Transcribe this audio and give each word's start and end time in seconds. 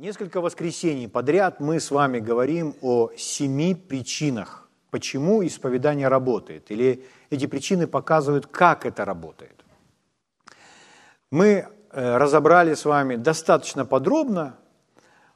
Несколько 0.00 0.40
воскресений 0.40 1.08
подряд 1.08 1.60
мы 1.60 1.78
с 1.78 1.90
вами 1.90 2.20
говорим 2.20 2.74
о 2.80 3.10
семи 3.18 3.74
причинах, 3.74 4.66
почему 4.90 5.46
исповедание 5.46 6.08
работает, 6.08 6.70
или 6.70 7.04
эти 7.28 7.44
причины 7.44 7.86
показывают, 7.86 8.46
как 8.46 8.86
это 8.86 9.04
работает. 9.04 9.62
Мы 11.30 11.66
э, 11.90 12.16
разобрали 12.16 12.72
с 12.72 12.86
вами 12.86 13.16
достаточно 13.16 13.84
подробно, 13.84 14.56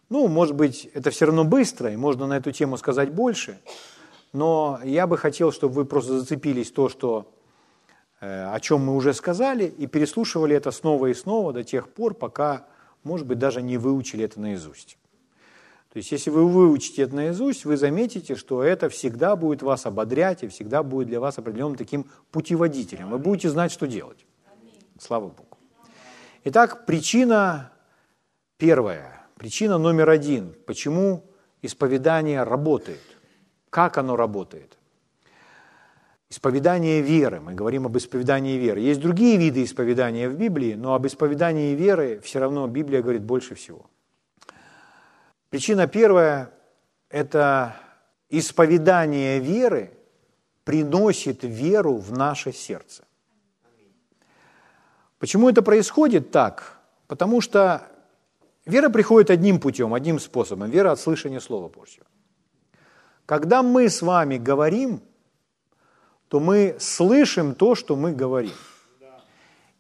ну, 0.09 0.29
может 0.29 0.55
быть, 0.55 0.87
это 0.95 1.11
все 1.11 1.27
равно 1.27 1.45
быстро, 1.45 1.93
и 1.93 1.97
можно 1.97 2.27
на 2.27 2.39
эту 2.39 2.51
тему 2.51 2.79
сказать 2.79 3.13
больше, 3.13 3.59
но 4.33 4.81
я 4.83 5.07
бы 5.07 5.19
хотел, 5.19 5.53
чтобы 5.53 5.75
вы 5.75 5.85
просто 5.85 6.21
зацепились 6.21 6.71
то, 6.71 6.89
что, 6.89 7.31
э, 8.23 8.47
о 8.51 8.59
чем 8.61 8.87
мы 8.87 8.97
уже 8.97 9.13
сказали, 9.13 9.65
и 9.67 9.87
переслушивали 9.87 10.57
это 10.57 10.71
снова 10.71 11.09
и 11.09 11.13
снова 11.13 11.53
до 11.53 11.63
тех 11.65 11.91
пор, 11.91 12.15
пока 12.15 12.67
может 13.05 13.27
быть, 13.27 13.39
даже 13.39 13.63
не 13.63 13.79
выучили 13.79 14.25
это 14.25 14.41
наизусть. 14.41 14.99
То 15.93 15.99
есть, 15.99 16.11
если 16.11 16.31
вы 16.31 16.49
выучите 16.49 17.03
это 17.03 17.15
наизусть, 17.15 17.65
вы 17.65 17.77
заметите, 17.77 18.35
что 18.35 18.65
это 18.65 18.89
всегда 18.89 19.37
будет 19.37 19.63
вас 19.63 19.87
ободрять 19.87 20.43
и 20.43 20.49
всегда 20.49 20.83
будет 20.83 21.07
для 21.07 21.21
вас 21.21 21.39
определенным 21.39 21.77
таким 21.77 22.07
путеводителем. 22.33 23.11
Вы 23.11 23.19
будете 23.19 23.49
знать, 23.49 23.71
что 23.71 23.87
делать. 23.87 24.27
Слава 24.99 25.29
Богу. 25.29 25.57
Итак, 26.43 26.85
причина 26.85 27.71
первая, 28.59 29.25
причина 29.37 29.79
номер 29.79 30.11
один, 30.11 30.55
почему 30.67 31.25
исповедание 31.63 32.43
работает, 32.43 33.03
как 33.71 33.99
оно 33.99 34.17
работает. 34.17 34.77
Исповедание 36.35 37.01
веры. 37.01 37.39
Мы 37.39 37.55
говорим 37.55 37.87
об 37.87 37.97
исповедании 37.97 38.59
веры. 38.59 38.81
Есть 38.81 39.01
другие 39.01 39.37
виды 39.37 39.63
исповедания 39.63 40.29
в 40.29 40.35
Библии, 40.37 40.75
но 40.75 40.97
об 40.97 41.07
исповедании 41.07 41.77
веры 41.77 42.21
все 42.25 42.41
равно 42.41 42.67
Библия 42.67 43.03
говорит 43.03 43.23
больше 43.23 43.55
всего. 43.55 43.89
Причина 45.49 45.87
первая– 45.87 46.51
это 47.09 47.77
исповедание 48.31 49.39
веры 49.39 49.93
приносит 50.65 51.45
веру 51.45 51.99
в 51.99 52.11
наше 52.11 52.53
сердце. 52.53 53.05
Почему 55.21 55.49
это 55.49 55.63
происходит 55.63 56.33
так? 56.33 56.81
Потому 57.07 57.43
что 57.43 57.87
вера 58.67 58.89
приходит 58.89 59.31
одним 59.31 59.61
путем, 59.61 59.95
одним 59.95 60.19
способом. 60.19 60.69
Вера 60.69 60.91
от 60.91 60.99
слышания 60.99 61.39
Слова 61.39 61.69
Божьего. 61.69 62.07
Когда 63.25 63.63
мы 63.63 63.89
с 63.89 64.03
вами 64.03 64.37
говорим– 64.37 65.01
то 66.35 66.41
мы 66.41 66.75
слышим 66.81 67.55
то, 67.55 67.77
что 67.77 67.95
мы 67.95 68.11
говорим. 68.11 68.51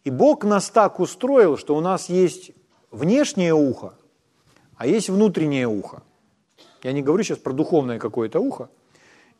И 0.04 0.10
Бог 0.10 0.44
нас 0.44 0.70
так 0.70 1.00
устроил, 1.00 1.56
что 1.56 1.74
у 1.74 1.80
нас 1.80 2.08
есть 2.08 2.52
внешнее 2.92 3.52
ухо, 3.52 3.94
а 4.76 4.86
есть 4.86 5.08
внутреннее 5.08 5.66
ухо. 5.66 6.04
Я 6.84 6.92
не 6.92 7.02
говорю 7.02 7.24
сейчас 7.24 7.38
про 7.38 7.52
духовное 7.52 7.98
какое-то 7.98 8.38
ухо, 8.38 8.68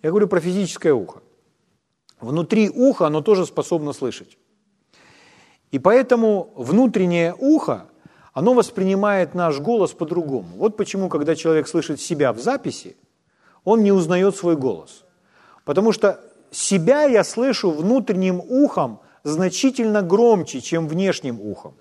я 0.03 0.11
говорю 0.11 0.27
про 0.27 0.41
физическое 0.41 0.93
ухо. 0.93 1.23
Внутри 2.19 2.69
уха 2.69 3.07
оно 3.07 3.21
тоже 3.21 3.47
способно 3.47 3.93
слышать. 3.93 4.37
И 5.71 5.79
поэтому 5.79 6.53
внутреннее 6.57 7.33
ухо, 7.39 7.87
оно 8.33 8.55
воспринимает 8.55 9.37
наш 9.37 9.61
голос 9.61 9.93
по-другому. 9.93 10.49
Вот 10.57 10.77
почему, 10.77 11.09
когда 11.09 11.37
человек 11.37 11.69
слышит 11.69 12.01
себя 12.01 12.33
в 12.33 12.41
записи, 12.41 12.97
он 13.63 13.85
не 13.85 13.93
узнает 13.93 14.35
свой 14.35 14.57
голос. 14.57 15.05
Потому 15.65 15.93
что 15.93 16.21
себя 16.55 17.05
я 17.05 17.25
слышу 17.25 17.71
внутренним 17.71 18.41
ухом 18.41 19.01
значительно 19.23 20.03
громче, 20.03 20.61
чем 20.61 20.89
внешним 20.89 21.41
ухом. 21.41 21.75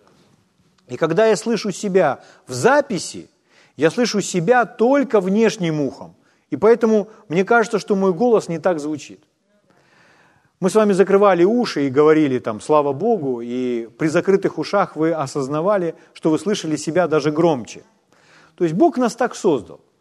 И 0.88 0.98
когда 0.98 1.28
я 1.28 1.36
слышу 1.36 1.72
себя 1.72 2.24
в 2.48 2.54
записи, 2.54 3.30
я 3.78 3.90
слышу 3.90 4.22
себя 4.22 4.66
только 4.66 5.20
внешним 5.20 5.82
ухом. 5.82 6.16
И 6.50 6.58
поэтому 6.58 7.10
мне 7.28 7.44
кажется, 7.44 7.80
что 7.80 7.96
мой 7.96 8.14
голос 8.14 8.48
не 8.48 8.60
так 8.60 8.80
звучит. 8.80 9.24
Мы 10.60 10.70
с 10.70 10.76
вами 10.76 10.94
закрывали 10.94 11.44
уши 11.44 11.88
и 11.88 11.90
говорили 11.90 12.40
там 12.40 12.62
«Слава 12.62 12.94
Богу», 12.94 13.42
и 13.42 13.90
при 13.98 14.08
закрытых 14.08 14.58
ушах 14.58 14.96
вы 14.96 15.12
осознавали, 15.12 15.96
что 16.14 16.30
вы 16.30 16.40
слышали 16.40 16.78
себя 16.78 17.08
даже 17.08 17.32
громче. 17.32 17.84
То 18.56 18.64
есть 18.64 18.76
Бог 18.76 18.98
нас 18.98 19.16
так 19.16 19.36
создал– 19.36 19.82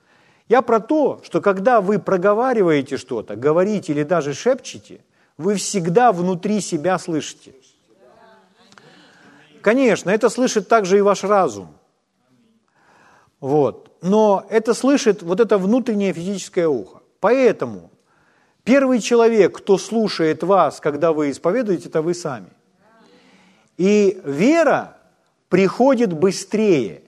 я 0.52 0.60
про 0.60 0.80
то, 0.80 1.18
что 1.24 1.40
когда 1.40 1.80
вы 1.80 1.98
проговариваете 1.98 2.98
что-то, 2.98 3.36
говорите 3.36 3.94
или 3.94 4.02
даже 4.02 4.34
шепчете, 4.34 5.00
вы 5.38 5.54
всегда 5.54 6.12
внутри 6.12 6.60
себя 6.60 6.98
слышите. 6.98 7.54
Конечно, 9.62 10.10
это 10.10 10.28
слышит 10.28 10.68
также 10.68 10.98
и 10.98 11.00
ваш 11.00 11.24
разум. 11.24 11.68
Вот. 13.40 13.96
Но 14.02 14.44
это 14.50 14.74
слышит 14.74 15.22
вот 15.22 15.40
это 15.40 15.56
внутреннее 15.56 16.12
физическое 16.12 16.69
ухо. 16.69 17.00
Поэтому 17.20 17.90
первый 18.62 19.00
человек, 19.00 19.56
кто 19.56 19.78
слушает 19.78 20.42
вас, 20.42 20.80
когда 20.80 21.14
вы 21.14 21.30
исповедуете, 21.30 21.88
это 21.88 22.02
вы 22.02 22.12
сами. 22.12 22.50
И 23.78 24.20
вера 24.22 24.98
приходит 25.48 26.12
быстрее, 26.12 27.04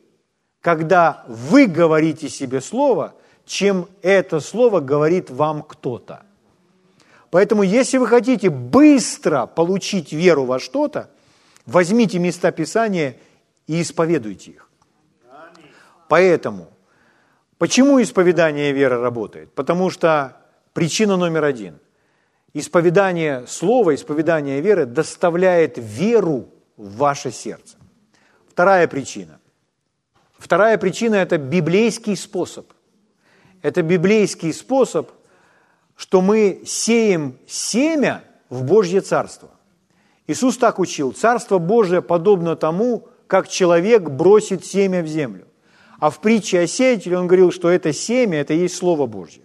когда 0.62 1.26
вы 1.28 1.66
говорите 1.66 2.30
себе 2.30 2.62
слово– 2.62 3.12
чем 3.46 3.88
это 4.02 4.40
слово 4.40 4.80
говорит 4.80 5.30
вам 5.30 5.62
кто-то. 5.62 6.22
Поэтому, 7.30 7.62
если 7.62 7.98
вы 7.98 8.06
хотите 8.06 8.48
быстро 8.48 9.46
получить 9.46 10.12
веру 10.12 10.44
во 10.44 10.58
что-то, 10.58 11.10
возьмите 11.66 12.18
места 12.18 12.52
Писания 12.52 13.16
и 13.66 13.82
исповедуйте 13.82 14.52
их. 14.52 14.70
Поэтому, 16.08 16.68
почему 17.58 18.00
исповедание 18.00 18.72
веры 18.72 18.98
работает? 18.98 19.52
Потому 19.52 19.90
что 19.90 20.36
причина 20.74 21.16
номер 21.16 21.44
один. 21.44 21.78
Исповедание 22.52 23.46
слова, 23.48 23.94
исповедание 23.94 24.60
веры 24.60 24.86
доставляет 24.86 25.74
веру 25.76 26.50
в 26.76 26.98
ваше 26.98 27.32
сердце. 27.32 27.76
Вторая 28.48 28.86
причина. 28.86 29.40
Вторая 30.38 30.78
причина– 30.78 31.14
это 31.16 31.36
библейский 31.36 32.16
способ– 32.16 32.72
это 33.64 33.80
библейский 33.80 34.52
способ, 34.52 35.10
что 35.96 36.20
мы 36.20 36.64
сеем 36.66 37.38
семя 37.46 38.22
в 38.50 38.62
Божье 38.62 39.00
Царство. 39.00 39.48
Иисус 40.26 40.58
так 40.58 40.78
учил, 40.78 41.12
Царство 41.12 41.56
Божие 41.56 42.02
подобно 42.02 42.56
тому, 42.56 43.08
как 43.26 43.48
человек 43.48 44.02
бросит 44.02 44.66
семя 44.66 45.02
в 45.02 45.06
землю. 45.06 45.46
А 45.98 46.10
в 46.10 46.20
притче 46.20 46.60
о 46.60 46.66
сеятеле 46.66 47.16
он 47.16 47.26
говорил, 47.26 47.50
что 47.52 47.70
это 47.70 47.94
семя, 47.94 48.38
это 48.38 48.52
есть 48.52 48.76
Слово 48.76 49.06
Божье. 49.06 49.44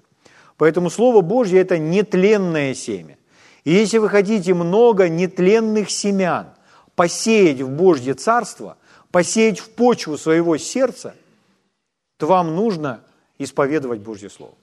Поэтому 0.58 0.90
Слово 0.90 1.22
Божье– 1.22 1.58
это 1.62 1.78
нетленное 1.78 2.74
семя. 2.74 3.18
И 3.64 3.72
если 3.72 4.00
вы 4.00 4.10
хотите 4.10 4.54
много 4.54 5.08
нетленных 5.08 5.90
семян 5.90 6.48
посеять 6.96 7.62
в 7.62 7.70
Божье 7.70 8.16
Царство, 8.16 8.76
посеять 9.12 9.60
в 9.60 9.70
почву 9.70 10.18
своего 10.18 10.58
сердца, 10.58 11.16
то 12.18 12.28
вам 12.28 12.54
нужно 12.58 13.00
исповедовать 13.40 14.02
Божье 14.02 14.30
Слово. 14.30 14.54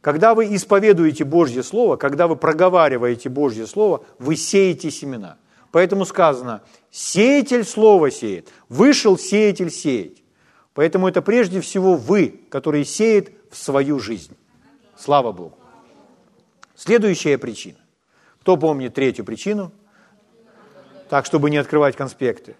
Когда 0.00 0.34
вы 0.34 0.54
исповедуете 0.54 1.24
Божье 1.24 1.62
Слово, 1.62 1.96
когда 1.96 2.26
вы 2.28 2.36
проговариваете 2.36 3.28
Божье 3.28 3.66
Слово, 3.66 4.04
вы 4.18 4.36
сеете 4.36 4.90
семена. 4.90 5.36
Поэтому 5.72 6.04
сказано, 6.04 6.62
сеятель 6.90 7.64
Слово 7.64 8.10
сеет, 8.10 8.48
вышел 8.68 9.18
сеятель 9.18 9.70
сеять. 9.70 10.22
Поэтому 10.74 11.08
это 11.08 11.20
прежде 11.20 11.60
всего 11.60 11.96
вы, 11.96 12.40
который 12.48 12.84
сеет 12.84 13.32
в 13.50 13.56
свою 13.56 13.98
жизнь. 13.98 14.36
Слава 14.96 15.32
Богу. 15.32 15.56
Следующая 16.74 17.36
причина. 17.36 17.78
Кто 18.40 18.56
помнит 18.56 18.94
третью 18.94 19.24
причину? 19.24 19.72
Так, 21.10 21.26
чтобы 21.26 21.50
не 21.50 21.58
открывать 21.58 21.96
конспекты. 21.96 22.56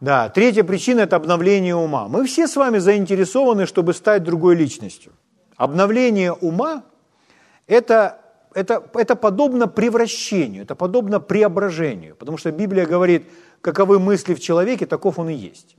Да, 0.00 0.30
третья 0.30 0.64
причина– 0.64 1.00
это 1.02 1.16
обновление 1.16 1.76
ума. 1.76 2.08
Мы 2.08 2.24
все 2.24 2.48
с 2.48 2.56
вами 2.56 2.78
заинтересованы, 2.78 3.66
чтобы 3.66 3.92
стать 3.92 4.22
другой 4.24 4.56
личностью. 4.56 5.12
Обновление 5.56 6.32
ума– 6.32 6.84
это, 7.66 8.18
это, 8.54 8.82
это 8.94 9.14
подобно 9.14 9.68
превращению, 9.68 10.62
это 10.62 10.74
подобно 10.74 11.20
преображению, 11.20 12.16
потому 12.16 12.38
что 12.38 12.50
Библия 12.50 12.86
говорит, 12.86 13.24
каковы 13.60 13.98
мысли 13.98 14.32
в 14.32 14.40
человеке, 14.40 14.86
таков 14.86 15.18
он 15.18 15.28
и 15.28 15.34
есть. 15.34 15.76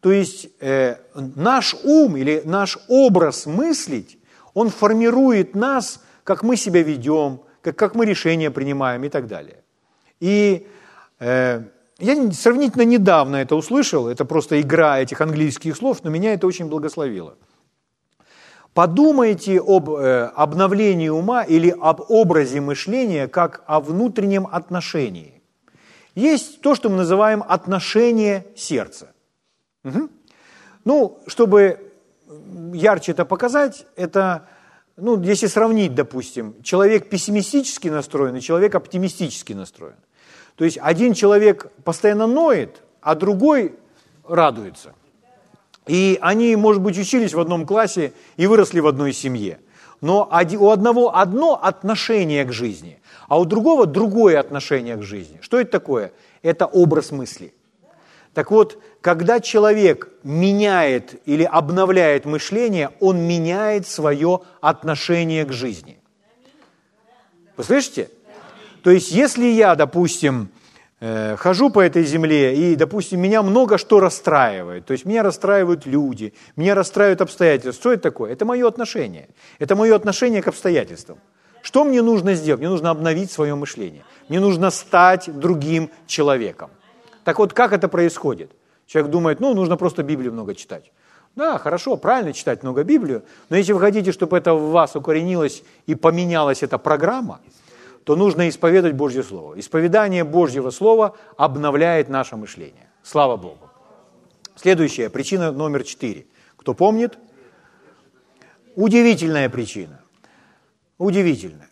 То 0.00 0.10
есть 0.10 0.48
э, 0.60 0.96
наш 1.14 1.76
ум 1.84 2.16
или 2.16 2.42
наш 2.44 2.76
образ 2.88 3.46
мыслить, 3.46 4.18
он 4.52 4.70
формирует 4.70 5.54
нас, 5.54 6.02
как 6.24 6.42
мы 6.42 6.56
себя 6.56 6.82
ведем, 6.82 7.42
как, 7.62 7.76
как 7.76 7.94
мы 7.94 8.04
решения 8.04 8.50
принимаем 8.50 9.04
и 9.04 9.08
так 9.08 9.28
далее. 9.28 9.62
И 10.18 10.66
э, 11.20 11.62
я 12.00 12.32
сравнительно 12.32 12.82
недавно 12.82 13.36
это 13.36 13.54
услышал, 13.56 14.08
это 14.08 14.24
просто 14.24 14.60
игра 14.60 14.98
этих 14.98 15.20
английских 15.20 15.76
слов, 15.76 16.02
но 16.02 16.10
меня 16.10 16.34
это 16.34 16.46
очень 16.46 16.66
благословило. 16.66 17.36
Подумайте 18.74 19.60
об 19.60 19.90
э, 19.90 20.26
обновлении 20.34 21.08
ума 21.08 21.42
или 21.42 21.74
об 21.80 22.02
образе 22.08 22.60
мышления 22.60 23.26
как 23.26 23.64
о 23.66 23.80
внутреннем 23.80 24.46
отношении. 24.46 25.42
Есть 26.14 26.60
то, 26.60 26.74
что 26.74 26.88
мы 26.88 26.96
называем 26.96 27.42
отношение 27.46 28.46
сердца. 28.56 29.12
Угу. 29.84 30.08
Ну, 30.84 31.18
чтобы 31.26 31.92
ярче 32.72 33.12
это 33.12 33.24
показать, 33.24 33.86
это, 33.96 34.48
ну, 34.96 35.20
если 35.20 35.46
сравнить, 35.46 35.94
допустим, 35.94 36.62
человек 36.62 37.08
пессимистически 37.08 37.88
настроен 37.88 38.36
и 38.36 38.40
человек 38.40 38.74
оптимистически 38.74 39.52
настроен. 39.52 39.96
То 40.60 40.66
есть 40.66 40.76
один 40.78 41.14
человек 41.14 41.72
постоянно 41.84 42.26
ноет, 42.26 42.82
а 43.00 43.14
другой 43.14 43.76
радуется. 44.28 44.92
И 45.86 46.18
они, 46.20 46.54
может 46.54 46.82
быть, 46.82 46.98
учились 46.98 47.32
в 47.32 47.40
одном 47.40 47.64
классе 47.64 48.12
и 48.36 48.46
выросли 48.46 48.80
в 48.80 48.86
одной 48.86 49.14
семье. 49.14 49.58
Но 50.02 50.30
у 50.58 50.68
одного 50.68 51.16
одно 51.16 51.54
отношение 51.54 52.44
к 52.44 52.52
жизни, 52.52 53.00
а 53.26 53.40
у 53.40 53.46
другого 53.46 53.86
другое 53.86 54.38
отношение 54.38 54.96
к 54.96 55.02
жизни. 55.02 55.38
Что 55.40 55.58
это 55.58 55.70
такое? 55.70 56.12
Это 56.42 56.66
образ 56.66 57.10
мысли. 57.10 57.54
Так 58.34 58.50
вот, 58.50 58.82
когда 59.00 59.40
человек 59.40 60.10
меняет 60.22 61.22
или 61.24 61.44
обновляет 61.44 62.26
мышление, 62.26 62.90
он 63.00 63.16
меняет 63.26 63.86
свое 63.86 64.42
отношение 64.60 65.46
к 65.46 65.54
жизни. 65.54 65.98
Вы 67.56 67.64
слышите? 67.64 68.10
То 68.82 68.90
есть, 68.90 69.10
если 69.10 69.46
я, 69.46 69.74
допустим, 69.74 70.48
э, 71.00 71.36
хожу 71.36 71.70
по 71.70 71.80
этой 71.80 72.04
земле, 72.04 72.54
и, 72.54 72.76
допустим, 72.76 73.20
меня 73.20 73.42
много 73.42 73.78
что 73.78 74.00
расстраивает, 74.00 74.86
то 74.86 74.92
есть 74.92 75.04
меня 75.04 75.22
расстраивают 75.22 75.86
люди, 75.86 76.32
меня 76.56 76.74
расстраивают 76.74 77.20
обстоятельства. 77.20 77.72
Что 77.72 77.92
это 77.92 78.02
такое? 78.02 78.32
Это 78.32 78.44
мое 78.44 78.66
отношение. 78.66 79.28
Это 79.58 79.76
мое 79.76 79.94
отношение 79.94 80.42
к 80.42 80.48
обстоятельствам. 80.48 81.18
Что 81.62 81.84
мне 81.84 82.00
нужно 82.00 82.34
сделать? 82.34 82.60
Мне 82.60 82.70
нужно 82.70 82.90
обновить 82.90 83.30
свое 83.30 83.54
мышление. 83.54 84.02
Мне 84.28 84.40
нужно 84.40 84.70
стать 84.70 85.28
другим 85.28 85.90
человеком. 86.06 86.70
Так 87.24 87.38
вот, 87.38 87.52
как 87.52 87.72
это 87.72 87.88
происходит? 87.88 88.50
Человек 88.86 89.10
думает, 89.10 89.40
ну, 89.40 89.54
нужно 89.54 89.76
просто 89.76 90.02
Библию 90.02 90.32
много 90.32 90.54
читать. 90.54 90.90
Да, 91.36 91.58
хорошо, 91.58 91.96
правильно 91.96 92.32
читать 92.32 92.62
много 92.62 92.82
Библию, 92.82 93.22
но 93.50 93.56
если 93.56 93.72
вы 93.72 93.78
хотите, 93.78 94.10
чтобы 94.10 94.36
это 94.36 94.54
в 94.54 94.72
вас 94.72 94.96
укоренилось 94.96 95.62
и 95.86 95.94
поменялась 95.94 96.64
эта 96.64 96.76
программа, 96.76 97.40
то 98.04 98.16
нужно 98.16 98.48
исповедовать 98.48 98.96
Божье 98.96 99.22
Слово. 99.22 99.58
Исповедание 99.58 100.24
Божьего 100.24 100.70
Слова 100.70 101.16
обновляет 101.36 102.08
наше 102.08 102.36
мышление. 102.36 102.88
Слава 103.02 103.36
Богу. 103.36 103.70
Следующая, 104.56 105.10
причина 105.10 105.52
номер 105.52 105.84
четыре. 105.84 106.26
Кто 106.56 106.74
помнит? 106.74 107.18
Удивительная 108.76 109.48
причина. 109.48 110.00
Удивительная. 110.98 111.68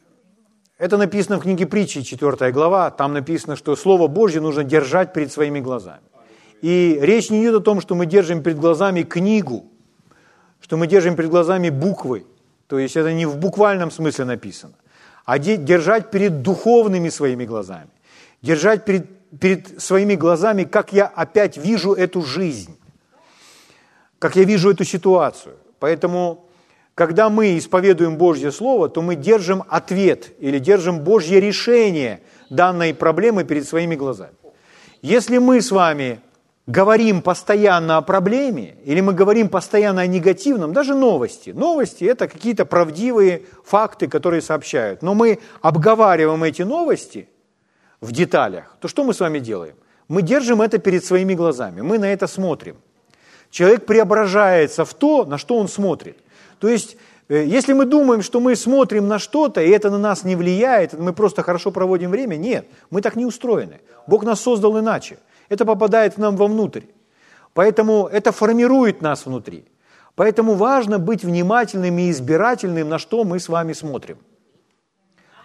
Это 0.78 0.96
написано 0.96 1.38
в 1.38 1.42
книге 1.42 1.66
притчи, 1.66 2.02
4 2.02 2.52
глава. 2.52 2.90
Там 2.90 3.12
написано, 3.12 3.56
что 3.56 3.74
Слово 3.76 4.06
Божье 4.06 4.40
нужно 4.40 4.64
держать 4.64 5.12
перед 5.12 5.32
своими 5.32 5.60
глазами. 5.60 6.02
И 6.62 6.98
речь 7.00 7.30
не 7.30 7.42
идет 7.42 7.54
о 7.56 7.60
том, 7.60 7.80
что 7.80 7.94
мы 7.94 8.06
держим 8.06 8.42
перед 8.42 8.58
глазами 8.58 9.02
книгу, 9.02 9.66
что 10.60 10.76
мы 10.76 10.86
держим 10.86 11.16
перед 11.16 11.30
глазами 11.30 11.70
буквы. 11.70 12.26
То 12.68 12.78
есть 12.78 12.96
это 12.96 13.12
не 13.12 13.26
в 13.26 13.36
буквальном 13.38 13.90
смысле 13.90 14.24
написано 14.24 14.74
а 15.28 15.38
держать 15.38 16.10
перед 16.10 16.40
духовными 16.40 17.10
своими 17.10 17.44
глазами, 17.44 17.90
держать 18.40 18.86
перед, 18.86 19.04
перед 19.38 19.78
своими 19.78 20.14
глазами, 20.14 20.64
как 20.64 20.94
я 20.94 21.04
опять 21.04 21.58
вижу 21.58 21.92
эту 21.92 22.22
жизнь, 22.22 22.78
как 24.18 24.36
я 24.36 24.44
вижу 24.44 24.70
эту 24.70 24.84
ситуацию. 24.84 25.56
Поэтому, 25.80 26.46
когда 26.94 27.28
мы 27.28 27.58
исповедуем 27.58 28.16
Божье 28.16 28.50
Слово, 28.50 28.88
то 28.88 29.02
мы 29.02 29.16
держим 29.16 29.64
ответ 29.68 30.32
или 30.38 30.58
держим 30.58 31.00
Божье 31.00 31.40
решение 31.40 32.20
данной 32.48 32.94
проблемы 32.94 33.44
перед 33.44 33.68
своими 33.68 33.96
глазами. 33.96 34.32
Если 35.02 35.36
мы 35.36 35.60
с 35.60 35.70
вами 35.70 36.20
говорим 36.68 37.22
постоянно 37.22 37.96
о 37.96 38.02
проблеме, 38.02 38.76
или 38.84 39.00
мы 39.00 39.14
говорим 39.14 39.48
постоянно 39.48 40.02
о 40.02 40.06
негативном, 40.06 40.74
даже 40.74 40.94
новости. 40.94 41.50
Новости– 41.50 42.04
это 42.12 42.28
какие-то 42.28 42.66
правдивые 42.66 43.42
факты, 43.64 44.06
которые 44.06 44.42
сообщают. 44.42 45.02
Но 45.02 45.14
мы 45.14 45.38
обговариваем 45.62 46.44
эти 46.44 46.62
новости 46.62 47.26
в 48.02 48.12
деталях, 48.12 48.76
то 48.80 48.88
что 48.88 49.02
мы 49.02 49.14
с 49.14 49.20
вами 49.20 49.38
делаем? 49.38 49.76
Мы 50.08 50.20
держим 50.22 50.60
это 50.60 50.78
перед 50.78 51.04
своими 51.04 51.34
глазами, 51.34 51.80
мы 51.80 51.98
на 51.98 52.12
это 52.12 52.26
смотрим. 52.26 52.76
Человек 53.50 53.86
преображается 53.86 54.84
в 54.84 54.92
то, 54.92 55.24
на 55.24 55.38
что 55.38 55.56
он 55.56 55.68
смотрит. 55.68 56.18
То 56.58 56.68
есть, 56.68 56.98
э, 57.30 57.46
если 57.46 57.72
мы 57.72 57.86
думаем, 57.86 58.20
что 58.20 58.40
мы 58.40 58.54
смотрим 58.56 59.08
на 59.08 59.18
что-то, 59.18 59.62
и 59.62 59.70
это 59.70 59.90
на 59.90 59.98
нас 59.98 60.22
не 60.22 60.36
влияет, 60.36 60.92
мы 60.92 61.14
просто 61.14 61.42
хорошо 61.42 61.70
проводим 61.70 62.10
время, 62.10 62.36
нет, 62.36 62.66
мы 62.90 63.00
так 63.00 63.16
не 63.16 63.24
устроены. 63.24 63.80
Бог 64.06 64.24
нас 64.24 64.40
создал 64.40 64.78
иначе– 64.78 65.16
это 65.48 65.64
попадает 65.64 66.18
нам 66.18 66.36
вовнутрь. 66.36 66.82
Поэтому 67.54 68.06
это 68.06 68.32
формирует 68.32 69.02
нас 69.02 69.26
внутри. 69.26 69.64
Поэтому 70.14 70.54
важно 70.54 70.98
быть 70.98 71.24
внимательным 71.24 71.98
и 71.98 72.10
избирательным, 72.10 72.88
на 72.88 72.98
что 72.98 73.24
мы 73.24 73.38
с 73.38 73.48
вами 73.48 73.72
смотрим. 73.72 74.18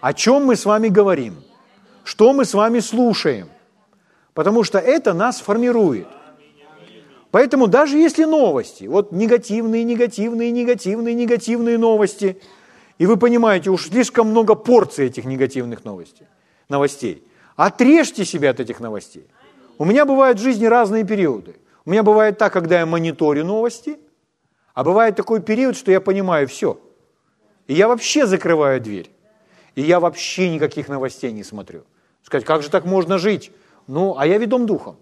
О 0.02 0.14
чем 0.14 0.46
мы 0.46 0.56
с 0.56 0.66
вами 0.66 0.90
говорим. 0.90 1.36
Что 2.04 2.34
мы 2.34 2.46
с 2.46 2.54
вами 2.54 2.80
слушаем. 2.80 3.48
Потому 4.34 4.64
что 4.64 4.80
это 4.80 5.14
нас 5.14 5.40
формирует. 5.40 6.08
Поэтому 7.32 7.68
даже 7.68 7.98
если 7.98 8.26
новости, 8.26 8.84
вот 8.86 9.12
негативные, 9.12 9.84
негативные, 9.84 10.52
негативные, 10.52 11.16
негативные 11.16 11.78
новости, 11.78 12.40
и 13.00 13.08
вы 13.08 13.18
понимаете, 13.18 13.72
уж 13.72 13.88
слишком 13.88 14.28
много 14.28 14.54
порций 14.54 15.08
этих 15.08 15.26
негативных 15.26 15.84
новостей, 15.84 16.28
новостей, 16.70 17.28
отрежьте 17.56 18.24
себя 18.24 18.52
от 18.52 18.60
этих 18.60 18.80
новостей– 18.80 19.28
у 19.78 19.86
меня 19.86 20.06
бывают 20.06 20.40
в 20.40 20.44
жизни 20.44 20.66
разные 20.66 21.04
периоды. 21.04 21.56
У 21.86 21.92
меня 21.92 22.04
бывает 22.04 22.38
так, 22.38 22.54
когда 22.54 22.80
я 22.80 22.86
мониторю 22.86 23.46
новости, 23.46 23.98
а 24.74 24.84
бывает 24.84 25.16
такой 25.16 25.42
период, 25.42 25.76
что 25.76 25.92
я 25.92 26.02
понимаю 26.02 26.48
все. 26.48 26.80
И 27.68 27.74
я 27.74 27.88
вообще 27.88 28.26
закрываю 28.26 28.82
дверь. 28.82 29.10
И 29.76 29.82
я 29.82 30.00
вообще 30.00 30.50
никаких 30.50 30.88
новостей 30.88 31.32
не 31.32 31.44
смотрю. 31.44 31.84
Сказать, 32.24 32.46
как 32.46 32.64
же 32.64 32.70
так 32.70 32.86
можно 32.86 33.18
жить? 33.18 33.52
Ну, 33.88 34.16
а 34.18 34.26
я 34.26 34.38
ведом 34.38 34.66
духом. 34.66 34.98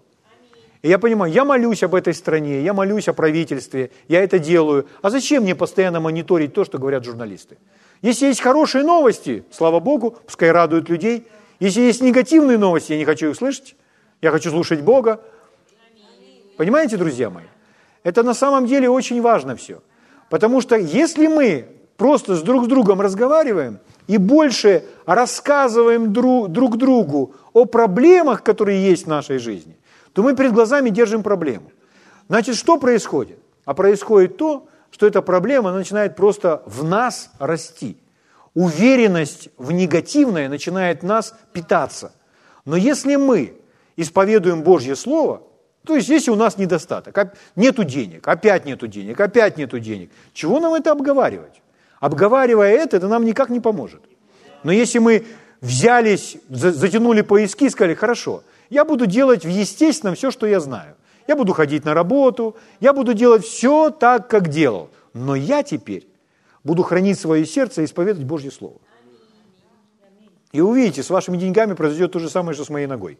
И 0.82 0.88
я 0.88 0.98
понимаю, 0.98 1.32
я 1.32 1.44
молюсь 1.44 1.84
об 1.84 1.94
этой 1.94 2.12
стране, 2.12 2.62
я 2.62 2.74
молюсь 2.74 3.06
о 3.06 3.12
правительстве, 3.12 3.92
я 4.08 4.22
это 4.22 4.40
делаю. 4.40 4.88
А 5.00 5.10
зачем 5.10 5.44
мне 5.44 5.54
постоянно 5.54 6.00
мониторить 6.00 6.52
то, 6.54 6.64
что 6.64 6.78
говорят 6.78 7.04
журналисты? 7.04 7.58
Если 8.00 8.26
есть 8.26 8.40
хорошие 8.40 8.82
новости, 8.82 9.44
слава 9.52 9.78
Богу, 9.78 10.16
пускай 10.26 10.50
радуют 10.50 10.88
людей. 10.88 11.28
Если 11.60 11.82
есть 11.82 12.02
негативные 12.02 12.58
новости, 12.58 12.92
я 12.92 12.98
не 12.98 13.04
хочу 13.04 13.30
их 13.30 13.36
слышать. 13.36 13.76
Я 14.22 14.30
хочу 14.30 14.50
слушать 14.50 14.80
Бога. 14.82 15.20
Понимаете, 16.56 16.96
друзья 16.96 17.28
мои? 17.28 17.46
Это 18.04 18.22
на 18.22 18.34
самом 18.34 18.66
деле 18.66 18.88
очень 18.88 19.20
важно 19.20 19.56
все. 19.56 19.82
Потому 20.30 20.60
что 20.60 20.76
если 20.76 21.26
мы 21.26 21.66
просто 21.96 22.36
с 22.36 22.42
друг 22.42 22.64
с 22.64 22.68
другом 22.68 23.00
разговариваем 23.00 23.80
и 24.06 24.18
больше 24.18 24.84
рассказываем 25.06 26.12
друг, 26.12 26.48
друг 26.48 26.76
другу 26.76 27.34
о 27.52 27.64
проблемах, 27.64 28.44
которые 28.44 28.88
есть 28.88 29.04
в 29.04 29.08
нашей 29.08 29.38
жизни, 29.38 29.76
то 30.12 30.22
мы 30.22 30.36
перед 30.36 30.52
глазами 30.52 30.90
держим 30.90 31.24
проблему. 31.24 31.72
Значит, 32.28 32.54
что 32.54 32.78
происходит? 32.78 33.40
А 33.64 33.74
происходит 33.74 34.36
то, 34.36 34.68
что 34.92 35.06
эта 35.06 35.20
проблема 35.20 35.72
начинает 35.72 36.14
просто 36.14 36.62
в 36.66 36.84
нас 36.84 37.30
расти. 37.40 37.96
Уверенность 38.54 39.48
в 39.58 39.72
негативное 39.72 40.48
начинает 40.48 41.02
нас 41.02 41.34
питаться. 41.52 42.12
Но 42.64 42.76
если 42.76 43.16
мы 43.16 43.54
исповедуем 43.96 44.62
Божье 44.62 44.96
Слово, 44.96 45.42
то 45.84 45.96
есть 45.96 46.08
если 46.08 46.30
у 46.30 46.36
нас 46.36 46.58
недостаток, 46.58 47.34
нету 47.56 47.84
денег, 47.84 48.26
опять 48.28 48.64
нету 48.64 48.86
денег, 48.86 49.20
опять 49.20 49.56
нету 49.56 49.80
денег, 49.80 50.10
чего 50.32 50.60
нам 50.60 50.74
это 50.74 50.92
обговаривать? 50.92 51.60
Обговаривая 52.00 52.72
это, 52.72 52.96
это 52.96 53.08
нам 53.08 53.24
никак 53.24 53.48
не 53.48 53.60
поможет. 53.60 54.02
Но 54.62 54.72
если 54.72 54.98
мы 54.98 55.26
взялись, 55.60 56.36
затянули 56.48 57.22
поиски 57.22 57.64
и 57.64 57.70
сказали, 57.70 57.94
хорошо, 57.94 58.42
я 58.70 58.84
буду 58.84 59.06
делать 59.06 59.44
в 59.44 59.48
естественном 59.48 60.14
все, 60.14 60.30
что 60.30 60.46
я 60.46 60.60
знаю. 60.60 60.96
Я 61.26 61.36
буду 61.36 61.52
ходить 61.52 61.84
на 61.84 61.94
работу, 61.94 62.56
я 62.80 62.92
буду 62.92 63.14
делать 63.14 63.44
все 63.44 63.90
так, 63.90 64.28
как 64.28 64.48
делал. 64.48 64.90
Но 65.14 65.34
я 65.34 65.62
теперь 65.62 66.06
буду 66.64 66.82
хранить 66.82 67.18
свое 67.18 67.44
сердце 67.46 67.82
и 67.82 67.84
исповедовать 67.84 68.26
Божье 68.26 68.50
Слово. 68.50 68.76
И 70.52 70.60
увидите, 70.60 71.02
с 71.02 71.10
вашими 71.10 71.36
деньгами 71.36 71.74
произойдет 71.74 72.12
то 72.12 72.18
же 72.18 72.28
самое, 72.28 72.54
что 72.54 72.64
с 72.64 72.70
моей 72.70 72.86
ногой. 72.86 73.18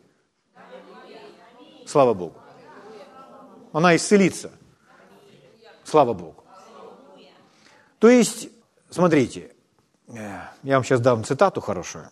Слава 1.86 2.14
Богу. 2.14 2.36
Она 3.72 3.96
исцелится. 3.96 4.50
Слава 5.84 6.12
Богу. 6.14 6.44
То 7.98 8.08
есть, 8.08 8.48
смотрите, 8.90 9.52
э, 10.08 10.40
я 10.62 10.74
вам 10.74 10.84
сейчас 10.84 11.00
дам 11.00 11.24
цитату 11.24 11.60
хорошую 11.60 12.10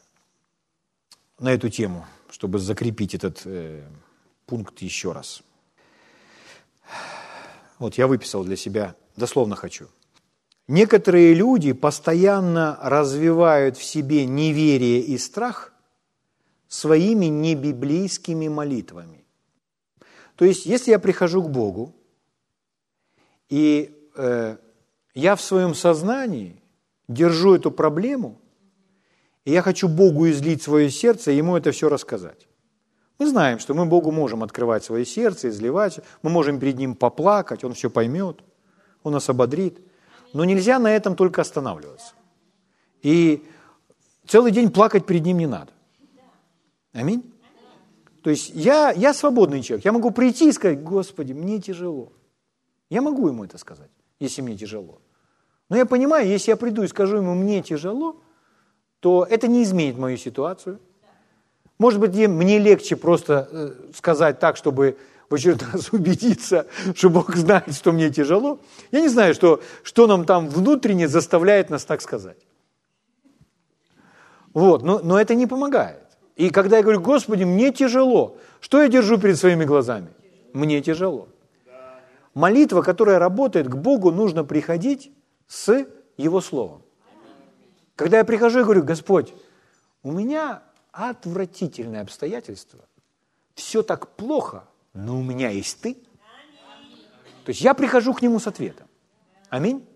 на 1.39 1.53
эту 1.53 1.69
тему, 1.69 2.07
чтобы 2.31 2.59
закрепить 2.59 3.15
этот 3.15 3.43
э, 3.45 3.83
пункт 4.47 4.81
еще 4.83 5.13
раз. 5.13 5.43
Вот 7.79 7.95
я 7.95 8.07
выписал 8.07 8.45
для 8.45 8.57
себя, 8.57 8.95
дословно 9.17 9.57
хочу. 9.57 9.89
Некоторые 10.69 11.35
люди 11.35 11.73
постоянно 11.73 12.79
развивают 12.81 13.77
в 13.77 13.83
себе 13.83 14.27
неверие 14.27 15.01
и 15.01 15.19
страх 15.19 15.73
своими 16.69 17.27
небиблейскими 17.27 18.47
молитвами. 18.47 19.20
То 20.41 20.47
есть, 20.47 20.65
если 20.65 20.93
я 20.93 20.99
прихожу 20.99 21.43
к 21.43 21.51
Богу, 21.51 21.95
и 23.51 23.95
э, 24.17 24.57
я 25.13 25.37
в 25.37 25.43
своем 25.43 25.75
сознании 25.75 26.63
держу 27.09 27.57
эту 27.57 27.71
проблему, 27.71 28.41
и 29.45 29.53
я 29.53 29.61
хочу 29.61 29.87
Богу 29.87 30.31
излить 30.31 30.63
свое 30.63 30.89
сердце 30.89 31.33
и 31.33 31.37
Ему 31.37 31.59
это 31.59 31.73
все 31.73 31.91
рассказать. 31.91 32.49
Мы 33.19 33.27
знаем, 33.27 33.59
что 33.59 33.75
мы 33.75 33.85
Богу 33.85 34.13
можем 34.13 34.43
открывать 34.43 34.83
свое 34.83 35.05
сердце, 35.05 35.51
изливать, 35.51 36.01
мы 36.23 36.31
можем 36.31 36.59
перед 36.59 36.79
Ним 36.79 36.95
поплакать, 36.95 37.63
Он 37.63 37.75
все 37.75 37.91
поймет, 37.91 38.41
Он 39.03 39.13
нас 39.13 39.29
ободрит. 39.29 39.79
Но 40.33 40.47
нельзя 40.47 40.79
на 40.79 40.91
этом 40.91 41.17
только 41.17 41.43
останавливаться. 41.43 42.15
И 43.03 43.47
целый 44.27 44.53
день 44.53 44.71
плакать 44.71 45.05
перед 45.05 45.23
Ним 45.23 45.37
не 45.37 45.47
надо. 45.47 45.73
Аминь. 46.95 47.30
То 48.23 48.31
есть 48.31 48.51
я, 48.55 48.91
я 48.93 49.15
свободный 49.15 49.63
человек. 49.63 49.85
Я 49.85 49.93
могу 49.93 50.11
прийти 50.11 50.49
и 50.49 50.53
сказать, 50.53 50.83
Господи, 50.83 51.33
мне 51.33 51.59
тяжело. 51.61 52.13
Я 52.91 53.03
могу 53.03 53.29
ему 53.29 53.45
это 53.45 53.57
сказать, 53.57 53.91
если 54.19 54.43
мне 54.43 54.57
тяжело. 54.57 55.01
Но 55.69 55.77
я 55.77 55.87
понимаю, 55.87 56.29
если 56.29 56.51
я 56.51 56.57
приду 56.57 56.83
и 56.83 56.89
скажу 56.89 57.19
ему, 57.19 57.35
мне 57.35 57.63
тяжело, 57.63 58.21
то 58.99 59.27
это 59.29 59.49
не 59.49 59.63
изменит 59.63 59.97
мою 59.97 60.17
ситуацию. 60.17 60.81
Может 61.79 62.01
быть, 62.01 62.15
мне 62.15 62.59
легче 62.59 62.97
просто 62.97 63.49
э, 63.51 63.71
сказать 63.95 64.39
так, 64.39 64.57
чтобы 64.57 64.99
в 65.31 65.35
очередной 65.35 65.71
раз 65.73 65.93
убедиться, 65.93 66.67
что 66.95 67.09
Бог 67.09 67.35
знает, 67.35 67.75
что 67.75 67.93
мне 67.93 68.11
тяжело. 68.11 68.59
Я 68.91 69.01
не 69.01 69.09
знаю, 69.09 69.33
что, 69.33 69.63
что 69.83 70.07
нам 70.07 70.27
там 70.27 70.49
внутренне 70.49 71.09
заставляет 71.09 71.71
нас 71.71 71.85
так 71.85 72.03
сказать. 72.03 72.39
Вот, 74.53 74.83
но, 74.83 74.99
но 74.99 75.19
это 75.19 75.35
не 75.35 75.47
помогает. 75.47 76.10
И 76.41 76.49
когда 76.49 76.79
я 76.79 76.83
говорю, 76.83 77.03
Господи, 77.03 77.45
мне 77.45 77.71
тяжело, 77.71 78.39
что 78.61 78.81
я 78.81 78.89
держу 78.89 79.19
перед 79.19 79.39
своими 79.39 79.67
глазами? 79.67 80.09
Мне 80.55 80.81
тяжело. 80.81 81.29
Молитва, 82.33 82.81
которая 82.81 83.19
работает, 83.19 83.69
к 83.69 83.75
Богу 83.75 84.11
нужно 84.11 84.43
приходить 84.43 85.13
с 85.47 85.87
Его 86.17 86.41
Словом. 86.41 86.81
Когда 87.95 88.17
я 88.17 88.25
прихожу 88.25 88.61
и 88.61 88.63
говорю, 88.63 88.85
Господь, 88.85 89.35
у 90.03 90.13
меня 90.13 90.63
отвратительное 90.93 92.01
обстоятельство, 92.01 92.81
все 93.55 93.83
так 93.83 94.09
плохо, 94.09 94.65
но 94.95 95.19
у 95.19 95.23
меня 95.23 95.51
есть 95.51 95.83
Ты. 95.83 95.93
То 97.45 97.51
есть 97.51 97.61
я 97.61 97.75
прихожу 97.75 98.15
к 98.15 98.23
Нему 98.23 98.39
с 98.39 98.47
ответом. 98.47 98.87
Аминь. 99.51 99.87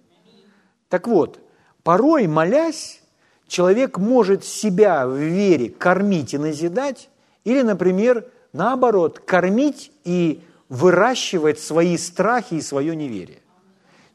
Так 0.90 1.08
вот, 1.08 1.40
порой, 1.82 2.26
молясь, 2.26 3.00
человек 3.46 3.98
может 3.98 4.44
себя 4.44 5.06
в 5.06 5.16
вере 5.16 5.70
кормить 5.70 6.34
и 6.34 6.38
назидать, 6.38 7.10
или, 7.44 7.62
например, 7.62 8.26
наоборот, 8.52 9.18
кормить 9.18 9.92
и 10.04 10.42
выращивать 10.68 11.58
свои 11.60 11.96
страхи 11.96 12.54
и 12.54 12.60
свое 12.60 12.96
неверие. 12.96 13.42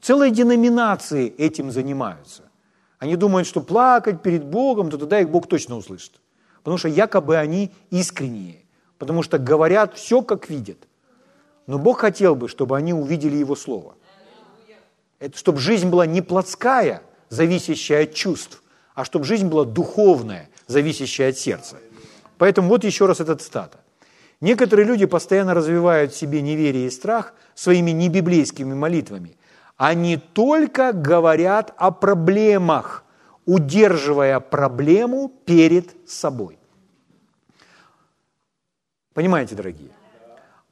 Целые 0.01 0.31
деноминации 0.31 1.29
этим 1.37 1.71
занимаются. 1.71 2.43
Они 2.97 3.15
думают, 3.15 3.47
что 3.47 3.61
плакать 3.61 4.21
перед 4.21 4.43
Богом, 4.43 4.89
то 4.89 4.97
тогда 4.97 5.19
их 5.19 5.29
Бог 5.29 5.47
точно 5.47 5.77
услышит. 5.77 6.19
Потому 6.63 6.77
что 6.77 6.89
якобы 6.89 7.37
они 7.37 7.71
искренние, 7.89 8.65
потому 8.97 9.23
что 9.23 9.37
говорят 9.37 9.95
все, 9.97 10.21
как 10.21 10.49
видят. 10.49 10.77
Но 11.67 11.77
Бог 11.77 11.99
хотел 11.99 12.35
бы, 12.35 12.47
чтобы 12.47 12.75
они 12.77 12.93
увидели 12.93 13.37
Его 13.37 13.55
Слово. 13.55 13.95
Это, 15.19 15.37
чтобы 15.37 15.59
жизнь 15.59 15.89
была 15.89 16.05
не 16.05 16.21
плотская, 16.21 17.01
зависящая 17.29 18.03
от 18.03 18.13
чувств, 18.13 18.63
а 18.99 19.05
чтобы 19.05 19.23
жизнь 19.23 19.47
была 19.47 19.63
духовная, 19.63 20.49
зависящая 20.67 21.29
от 21.29 21.37
сердца. 21.37 21.77
Поэтому 22.37 22.67
вот 22.67 22.83
еще 22.83 23.05
раз 23.05 23.21
этот 23.21 23.41
стата. 23.41 23.79
Некоторые 24.41 24.85
люди 24.85 25.05
постоянно 25.05 25.53
развивают 25.53 26.11
в 26.11 26.17
себе 26.17 26.41
неверие 26.41 26.87
и 26.87 26.89
страх 26.89 27.33
своими 27.55 27.91
небиблейскими 27.91 28.73
молитвами. 28.73 29.37
Они 29.77 30.17
только 30.17 30.91
говорят 30.91 31.73
о 31.77 31.91
проблемах, 31.91 33.05
удерживая 33.45 34.41
проблему 34.41 35.31
перед 35.45 35.95
собой. 36.05 36.59
Понимаете, 39.13 39.55
дорогие? 39.55 39.91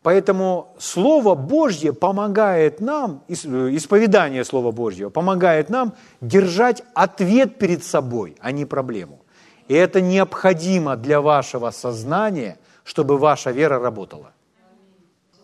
Поэтому 0.07 0.73
Слово 0.79 1.35
Божье 1.35 1.91
помогает 1.91 2.79
нам, 2.79 3.25
исповедание 3.27 4.45
Слова 4.45 4.71
Божьего 4.71 5.09
помогает 5.09 5.69
нам 5.69 5.95
держать 6.21 6.81
ответ 6.93 7.57
перед 7.57 7.83
собой, 7.83 8.37
а 8.39 8.53
не 8.53 8.65
проблему. 8.65 9.19
И 9.67 9.73
это 9.73 9.99
необходимо 9.99 10.95
для 10.95 11.19
вашего 11.19 11.71
сознания, 11.71 12.57
чтобы 12.85 13.17
ваша 13.17 13.51
вера 13.51 13.79
работала. 13.79 14.31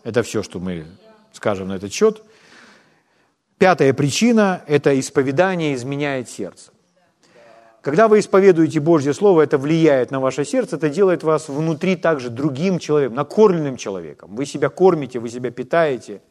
Это 0.02 0.22
все, 0.22 0.42
что 0.42 0.60
мы 0.60 0.86
скажем 1.34 1.68
на 1.68 1.74
этот 1.74 1.92
счет. 1.92 2.22
Пятая 3.58 3.92
причина– 3.92 4.62
это 4.66 4.98
исповедание 4.98 5.74
изменяет 5.74 6.30
сердце. 6.30 6.72
Когда 7.84 8.08
вы 8.08 8.20
исповедуете 8.20 8.80
Божье 8.80 9.12
Слово, 9.12 9.42
это 9.42 9.58
влияет 9.58 10.10
на 10.10 10.18
ваше 10.18 10.46
сердце, 10.46 10.76
это 10.76 10.88
делает 10.88 11.22
вас 11.22 11.50
внутри 11.50 11.96
также 11.96 12.30
другим 12.30 12.78
человеком, 12.78 13.16
накормленным 13.16 13.76
человеком. 13.76 14.34
Вы 14.34 14.46
себя 14.46 14.70
кормите, 14.70 15.18
вы 15.18 15.28
себя 15.28 15.50
питаете. 15.50 16.22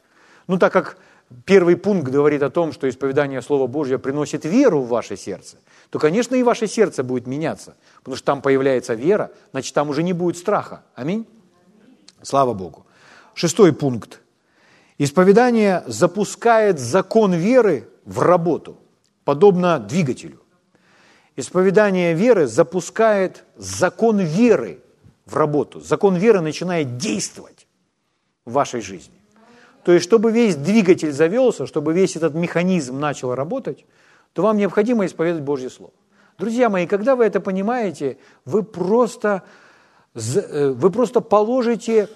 Ну, 0.47 0.57
так 0.57 0.73
как 0.73 0.97
первый 1.45 1.77
пункт 1.77 2.09
говорит 2.09 2.41
о 2.41 2.49
том, 2.49 2.71
что 2.71 2.89
исповедание 2.89 3.39
Слова 3.43 3.67
Божьего 3.67 3.99
приносит 3.99 4.45
веру 4.45 4.81
в 4.81 4.87
ваше 4.87 5.15
сердце, 5.15 5.57
то, 5.91 5.99
конечно, 5.99 6.33
и 6.33 6.41
ваше 6.41 6.65
сердце 6.65 7.03
будет 7.03 7.27
меняться, 7.27 7.75
потому 7.99 8.17
что 8.17 8.25
там 8.25 8.41
появляется 8.41 8.95
вера, 8.95 9.29
значит, 9.51 9.75
там 9.75 9.89
уже 9.89 10.01
не 10.01 10.13
будет 10.13 10.37
страха. 10.37 10.81
Аминь? 10.95 11.27
Слава 12.23 12.55
Богу. 12.55 12.87
Шестой 13.35 13.73
пункт. 13.73 14.21
Исповедание 14.97 15.83
запускает 15.85 16.79
закон 16.79 17.33
веры 17.33 17.87
в 18.05 18.21
работу, 18.21 18.79
подобно 19.23 19.77
двигателю. 19.77 20.42
Исповедание 21.35 22.13
веры 22.13 22.45
запускает 22.47 23.43
закон 23.57 24.19
веры 24.19 24.79
в 25.25 25.35
работу. 25.35 25.79
Закон 25.79 26.15
веры 26.15 26.41
начинает 26.41 26.97
действовать 26.97 27.67
в 28.45 28.53
вашей 28.53 28.81
жизни. 28.81 29.13
То 29.83 29.91
есть, 29.91 30.05
чтобы 30.05 30.31
весь 30.31 30.55
двигатель 30.55 31.11
завелся, 31.11 31.65
чтобы 31.65 31.93
весь 31.93 32.15
этот 32.15 32.35
механизм 32.35 32.99
начал 32.99 33.33
работать, 33.33 33.85
то 34.33 34.43
вам 34.43 34.57
необходимо 34.57 35.05
исповедовать 35.05 35.43
Божье 35.43 35.69
Слово. 35.69 35.93
Друзья 36.37 36.69
мои, 36.69 36.87
когда 36.87 37.15
вы 37.15 37.25
это 37.25 37.39
понимаете, 37.39 38.17
вы 38.45 38.63
просто, 38.63 39.43
э, 40.15 40.69
вы 40.69 40.89
просто 40.89 41.19
положите 41.19 42.09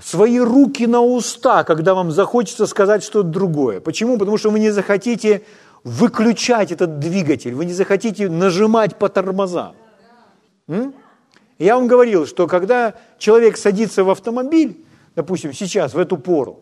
свои 0.00 0.38
руки 0.40 0.86
на 0.86 1.02
уста, 1.02 1.64
когда 1.64 1.94
вам 1.94 2.10
захочется 2.10 2.66
сказать 2.66 3.02
что-то 3.02 3.28
другое. 3.28 3.80
Почему? 3.80 4.18
Потому 4.18 4.38
что 4.38 4.50
вы 4.50 4.58
не 4.58 4.70
захотите 4.70 5.42
выключать 5.84 6.72
этот 6.72 6.98
двигатель, 6.98 7.54
вы 7.54 7.64
не 7.64 7.72
захотите 7.72 8.28
нажимать 8.28 8.96
по 8.96 9.08
тормозам. 9.08 9.74
М? 10.68 10.94
Я 11.58 11.76
вам 11.76 11.86
говорил, 11.86 12.26
что 12.26 12.46
когда 12.46 12.94
человек 13.18 13.56
садится 13.56 14.04
в 14.04 14.10
автомобиль, 14.10 14.84
допустим, 15.14 15.52
сейчас, 15.52 15.94
в 15.94 15.98
эту 15.98 16.16
пору, 16.16 16.60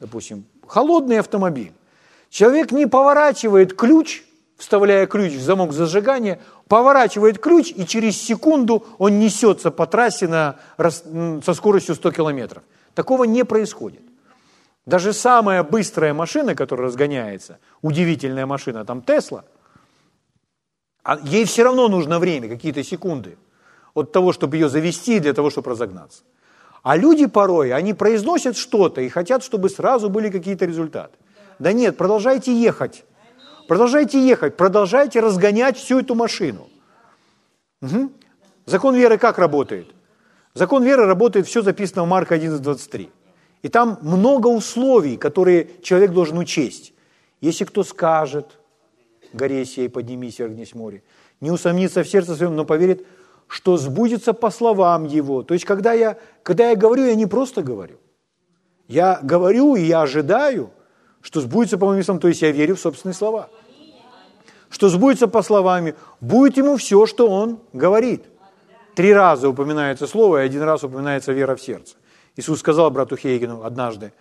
допустим, 0.00 0.44
холодный 0.66 1.18
автомобиль, 1.18 1.72
человек 2.28 2.72
не 2.72 2.86
поворачивает 2.86 3.74
ключ, 3.74 4.22
вставляя 4.56 5.06
ключ 5.06 5.32
в 5.32 5.42
замок 5.42 5.72
зажигания, 5.72 6.40
поворачивает 6.68 7.38
ключ, 7.38 7.72
и 7.74 7.86
через 7.86 8.20
секунду 8.20 8.84
он 8.98 9.18
несется 9.18 9.70
по 9.70 9.86
трассе 9.86 10.28
на, 10.28 10.56
со 10.78 11.54
скоростью 11.54 11.94
100 11.94 12.12
километров. 12.12 12.62
Такого 12.94 13.24
не 13.24 13.44
происходит. 13.44 14.02
Даже 14.86 15.12
самая 15.12 15.62
быстрая 15.62 16.12
машина, 16.12 16.54
которая 16.54 16.88
разгоняется, 16.88 17.58
удивительная 17.82 18.46
машина, 18.46 18.84
там 18.84 19.00
Тесла, 19.02 19.44
а 21.04 21.18
ей 21.22 21.44
все 21.44 21.64
равно 21.64 21.88
нужно 21.88 22.18
время, 22.18 22.48
какие-то 22.48 22.82
секунды 22.82 23.36
от 23.94 24.12
того, 24.12 24.32
чтобы 24.32 24.56
ее 24.56 24.68
завести, 24.68 25.20
для 25.20 25.34
того, 25.34 25.50
чтобы 25.50 25.70
разогнаться. 25.70 26.22
А 26.82 26.96
люди 26.96 27.26
порой, 27.26 27.72
они 27.72 27.94
произносят 27.94 28.56
что-то 28.56 29.00
и 29.00 29.08
хотят, 29.08 29.44
чтобы 29.44 29.68
сразу 29.68 30.08
были 30.08 30.30
какие-то 30.30 30.64
результаты. 30.64 31.16
Да 31.58 31.72
нет, 31.72 31.96
продолжайте 31.96 32.52
ехать. 32.52 33.04
Продолжайте 33.68 34.18
ехать, 34.18 34.56
продолжайте 34.56 35.20
разгонять 35.20 35.76
всю 35.76 36.00
эту 36.00 36.14
машину. 36.14 36.68
Угу. 37.82 38.12
Закон 38.66 38.96
веры 38.96 39.18
как 39.18 39.38
работает? 39.38 39.88
Закон 40.54 40.82
веры 40.82 41.06
работает, 41.06 41.46
все 41.46 41.62
записано 41.62 42.02
в 42.02 42.08
Марка 42.08 42.36
11.23. 42.36 43.10
И 43.62 43.68
там 43.68 43.98
много 44.02 44.48
условий, 44.48 45.16
которые 45.16 45.68
человек 45.82 46.10
должен 46.10 46.38
учесть. 46.38 46.92
Если 47.40 47.64
кто 47.64 47.84
скажет, 47.84 48.58
горе 49.32 49.64
сей, 49.64 49.88
поднимись, 49.88 50.40
вернись 50.40 50.74
море, 50.74 51.02
не 51.40 51.50
усомнится 51.50 52.02
в 52.02 52.08
сердце 52.08 52.34
своем, 52.34 52.56
но 52.56 52.64
поверит, 52.64 53.06
что 53.46 53.76
сбудется 53.76 54.32
по 54.32 54.50
словам 54.50 55.04
его. 55.04 55.42
То 55.42 55.54
есть, 55.54 55.64
когда 55.64 55.92
я, 55.92 56.18
когда 56.42 56.70
я 56.70 56.76
говорю, 56.76 57.04
я 57.04 57.14
не 57.14 57.26
просто 57.26 57.62
говорю. 57.62 57.98
Я 58.88 59.20
говорю 59.22 59.76
и 59.76 59.82
я 59.82 60.02
ожидаю, 60.02 60.70
что 61.20 61.40
сбудется 61.40 61.78
по 61.78 61.86
моим 61.86 62.02
словам, 62.02 62.20
то 62.20 62.28
есть 62.28 62.42
я 62.42 62.50
верю 62.50 62.76
в 62.76 62.80
собственные 62.80 63.14
слова. 63.14 63.48
Что 64.70 64.88
сбудется 64.88 65.28
по 65.28 65.42
словам, 65.42 65.88
будет 66.20 66.56
ему 66.56 66.76
все, 66.76 67.06
что 67.06 67.28
он 67.28 67.60
говорит. 67.72 68.24
Три 68.94 69.12
раза 69.12 69.48
упоминается 69.48 70.06
слово, 70.06 70.42
и 70.42 70.46
один 70.46 70.62
раз 70.62 70.82
упоминается 70.82 71.32
вера 71.32 71.54
в 71.54 71.60
сердце. 71.60 71.96
Иисус 72.36 72.60
сказал 72.60 72.90
брату 72.90 73.16
Хейгену 73.16 73.62
однажды, 73.64 74.12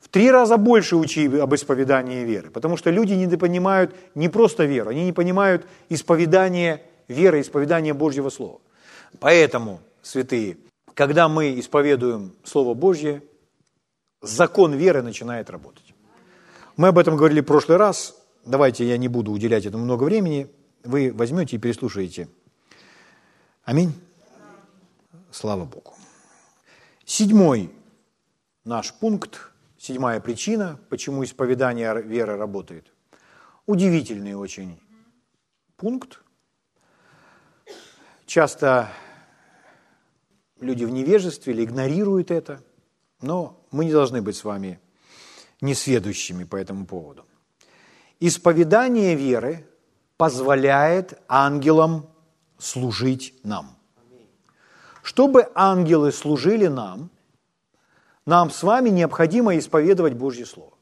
В 0.00 0.08
три 0.08 0.30
раза 0.30 0.56
больше 0.56 0.96
учи 0.96 1.26
об 1.26 1.54
исповедании 1.54 2.24
веры, 2.24 2.50
потому 2.50 2.76
что 2.76 2.90
люди 2.90 3.12
не 3.12 3.36
понимают 3.36 3.94
не 4.14 4.28
просто 4.28 4.64
веру, 4.64 4.90
они 4.90 5.04
не 5.04 5.12
понимают 5.12 5.66
исповедание 5.90 6.82
веры, 7.06 7.40
исповедание 7.40 7.92
Божьего 7.92 8.30
Слова. 8.30 8.60
Поэтому, 9.20 9.80
святые, 10.02 10.56
когда 10.94 11.28
мы 11.28 11.58
исповедуем 11.60 12.32
Слово 12.44 12.74
Божье, 12.74 13.22
закон 14.22 14.72
веры 14.74 15.02
начинает 15.02 15.50
работать. 15.50 15.94
Мы 16.76 16.88
об 16.88 16.98
этом 16.98 17.16
говорили 17.16 17.42
в 17.42 17.46
прошлый 17.46 17.76
раз, 17.76 18.16
давайте 18.46 18.88
я 18.88 18.96
не 18.96 19.08
буду 19.08 19.32
уделять 19.32 19.66
этому 19.66 19.84
много 19.84 20.04
времени, 20.04 20.46
вы 20.82 21.12
возьмете 21.12 21.56
и 21.56 21.58
переслушаете. 21.58 22.28
Аминь. 23.64 23.92
Слава 25.30 25.66
Богу. 25.66 25.99
Седьмой 27.10 27.72
наш 28.64 28.94
пункт, 28.94 29.50
седьмая 29.76 30.20
причина, 30.20 30.78
почему 30.90 31.24
исповедание 31.24 32.00
веры 32.02 32.36
работает. 32.36 32.92
Удивительный 33.66 34.34
очень 34.34 34.80
пункт. 35.76 36.20
Часто 38.26 38.92
люди 40.60 40.84
в 40.84 40.90
невежестве 40.90 41.52
или 41.52 41.64
игнорируют 41.64 42.30
это, 42.30 42.62
но 43.20 43.60
мы 43.72 43.86
не 43.86 43.90
должны 43.90 44.22
быть 44.22 44.36
с 44.36 44.44
вами 44.44 44.78
несведущими 45.60 46.44
по 46.44 46.54
этому 46.54 46.86
поводу. 46.86 47.26
Исповедание 48.20 49.16
веры 49.16 49.66
позволяет 50.16 51.20
ангелам 51.26 52.08
служить 52.56 53.34
нам. 53.42 53.79
Чтобы 55.02 55.48
ангелы 55.54 56.12
служили 56.12 56.66
нам, 56.66 57.10
нам 58.26 58.50
с 58.50 58.62
вами 58.62 58.90
необходимо 58.90 59.56
исповедовать 59.58 60.14
Божье 60.14 60.46
Слово. 60.46 60.74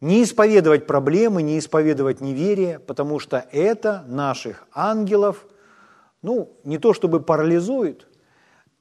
Не 0.00 0.22
исповедовать 0.22 0.86
проблемы, 0.86 1.42
не 1.42 1.58
исповедовать 1.58 2.20
неверие, 2.20 2.78
потому 2.78 3.18
что 3.18 3.46
это 3.52 4.04
наших 4.06 4.66
ангелов, 4.72 5.46
ну, 6.20 6.52
не 6.64 6.78
то 6.78 6.92
чтобы 6.92 7.20
парализует, 7.20 8.06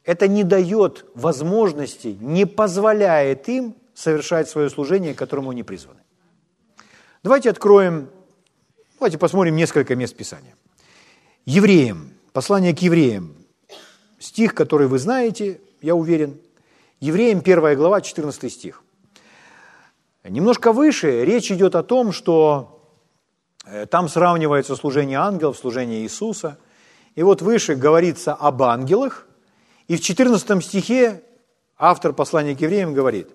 это 0.03 0.27
не 0.27 0.43
дает 0.43 1.05
возможности, 1.15 2.17
не 2.19 2.45
позволяет 2.45 3.47
им 3.47 3.75
совершать 3.93 4.49
свое 4.49 4.69
служение, 4.69 5.13
к 5.13 5.17
которому 5.17 5.51
они 5.51 5.63
призваны. 5.63 6.01
Давайте 7.23 7.49
откроем, 7.49 8.09
давайте 8.99 9.17
посмотрим 9.17 9.55
несколько 9.55 9.95
мест 9.95 10.15
Писания. 10.15 10.55
Евреям, 11.45 12.11
послание 12.33 12.75
к 12.75 12.79
евреям, 12.79 13.34
стих, 14.19 14.53
который 14.53 14.87
вы 14.87 14.99
знаете, 14.99 15.59
я 15.81 15.95
уверен, 15.95 16.39
Евреям 16.99 17.39
1 17.39 17.75
глава, 17.75 18.01
14 18.01 18.51
стих. 18.51 18.81
Немножко 20.23 20.71
выше 20.71 21.23
речь 21.23 21.51
идет 21.51 21.75
о 21.75 21.83
том, 21.83 22.11
что 22.11 22.81
э, 23.65 23.85
там 23.85 24.09
сравнивается 24.09 24.75
служение 24.75 25.19
ангелов, 25.19 25.57
служение 25.57 26.01
Иисуса. 26.01 26.57
И 27.13 27.21
вот 27.21 27.41
выше 27.41 27.75
говорится 27.75 28.33
об 28.33 28.63
ангелах, 28.63 29.27
и 29.87 29.97
в 29.97 30.01
14 30.01 30.63
стихе 30.63 31.21
автор 31.77 32.13
послания 32.13 32.55
к 32.55 32.61
евреям 32.61 32.93
говорит, 32.93 33.29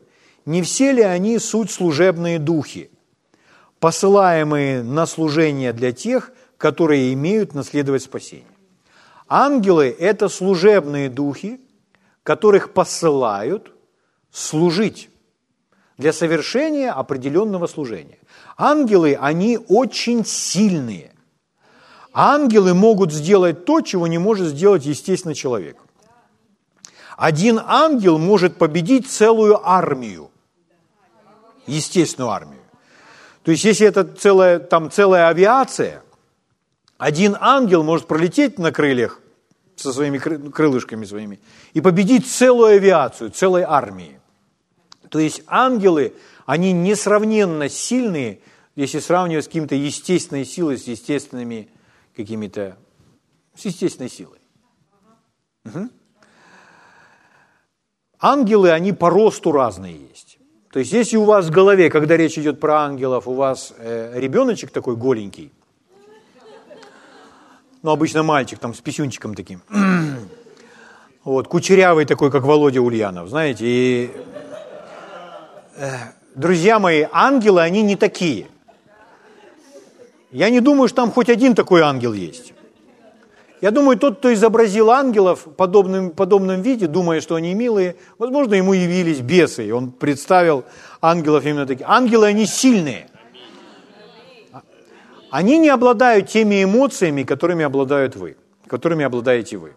«Не 0.46 0.62
все 0.62 0.90
ли 0.90 1.02
они 1.02 1.38
суть 1.38 1.70
служебные 1.70 2.38
духи, 2.38 2.90
посылаемые 3.78 4.82
на 4.82 5.06
служение 5.06 5.72
для 5.72 5.92
тех, 5.92 6.32
которые 6.56 7.12
имеют 7.12 7.54
наследовать 7.54 8.02
спасение?» 8.02 8.46
Ангелы– 9.32 9.94
это 10.00 10.28
служебные 10.28 11.08
духи, 11.08 11.60
которых 12.24 12.72
посылают 12.72 13.72
служить 14.32 15.08
для 15.96 16.12
совершения 16.12 16.90
определенного 16.90 17.68
служения. 17.68 18.18
Ангелы, 18.56 19.16
они 19.20 19.56
очень 19.68 20.26
сильные. 20.26 21.12
Ангелы 22.12 22.74
могут 22.74 23.12
сделать 23.12 23.64
то, 23.64 23.82
чего 23.82 24.08
не 24.08 24.18
может 24.18 24.48
сделать, 24.48 24.84
естественно, 24.84 25.32
человек. 25.32 25.76
Один 27.16 27.60
ангел 27.64 28.18
может 28.18 28.56
победить 28.56 29.08
целую 29.08 29.64
армию, 29.64 30.32
естественную 31.68 32.32
армию. 32.32 32.62
То 33.44 33.52
есть, 33.52 33.62
если 33.62 33.86
это 33.86 34.02
целая, 34.02 34.58
там 34.58 34.90
целая 34.90 35.28
авиация, 35.28 36.02
один 36.98 37.36
ангел 37.40 37.84
может 37.84 38.06
пролететь 38.06 38.58
на 38.58 38.72
крыльях 38.72 39.19
со 39.80 39.92
своими 39.92 40.18
крылышками 40.18 41.04
своими 41.04 41.40
и 41.72 41.80
победить 41.80 42.26
целую 42.26 42.76
авиацию, 42.76 43.30
целой 43.30 43.62
армии. 43.62 44.20
То 45.08 45.18
есть 45.18 45.42
ангелы, 45.46 46.14
они 46.46 46.72
несравненно 46.72 47.68
сильные, 47.68 48.40
если 48.76 49.00
сравнивать 49.00 49.44
с 49.44 49.48
каким-то 49.48 49.74
естественной 49.74 50.44
силой, 50.44 50.78
с 50.78 50.84
естественными 50.84 51.68
какими-то, 52.16 52.76
с 53.56 53.64
естественной 53.64 54.10
силой. 54.10 54.38
Угу. 55.64 55.88
Ангелы, 58.20 58.70
они 58.70 58.92
по 58.92 59.10
росту 59.10 59.50
разные 59.50 59.96
есть. 60.08 60.38
То 60.70 60.78
есть, 60.78 60.92
если 60.92 61.16
у 61.16 61.24
вас 61.24 61.46
в 61.46 61.50
голове, 61.50 61.90
когда 61.90 62.16
речь 62.16 62.38
идет 62.38 62.60
про 62.60 62.82
ангелов, 62.82 63.26
у 63.26 63.34
вас 63.34 63.72
э, 63.76 64.12
ребеночек 64.20 64.70
такой 64.70 64.94
голенький, 64.94 65.50
ну, 67.82 67.90
обычно 67.90 68.22
мальчик 68.22 68.58
там 68.58 68.74
с 68.74 68.80
писюнчиком 68.80 69.34
таким, 69.34 69.62
вот, 71.24 71.48
кучерявый 71.48 72.04
такой, 72.04 72.30
как 72.30 72.44
Володя 72.44 72.80
Ульянов, 72.80 73.28
знаете, 73.28 73.64
и, 73.66 74.10
э, 75.76 75.90
друзья 76.34 76.78
мои, 76.78 77.06
ангелы, 77.12 77.62
они 77.62 77.82
не 77.82 77.96
такие. 77.96 78.46
Я 80.30 80.50
не 80.50 80.60
думаю, 80.60 80.88
что 80.88 80.96
там 80.96 81.10
хоть 81.10 81.28
один 81.28 81.54
такой 81.54 81.80
ангел 81.82 82.12
есть. 82.12 82.54
Я 83.60 83.72
думаю, 83.72 83.98
тот, 83.98 84.18
кто 84.18 84.32
изобразил 84.32 84.90
ангелов 84.90 85.44
в 85.44 85.50
подобном, 85.50 86.10
подобном 86.10 86.62
виде, 86.62 86.86
думая, 86.86 87.20
что 87.20 87.34
они 87.34 87.52
милые, 87.52 87.96
возможно, 88.16 88.54
ему 88.54 88.72
явились 88.72 89.20
бесы, 89.20 89.66
и 89.66 89.70
он 89.70 89.90
представил 89.90 90.64
ангелов 91.02 91.44
именно 91.44 91.66
такие. 91.66 91.84
Ангелы, 91.86 92.28
они 92.28 92.46
сильные. 92.46 93.09
Они 95.30 95.58
не 95.58 95.68
обладают 95.68 96.28
теми 96.28 96.64
эмоциями, 96.64 97.22
которыми 97.22 97.64
обладают 97.64 98.16
вы, 98.16 98.36
которыми 98.66 99.04
обладаете 99.04 99.56
вы. 99.56 99.74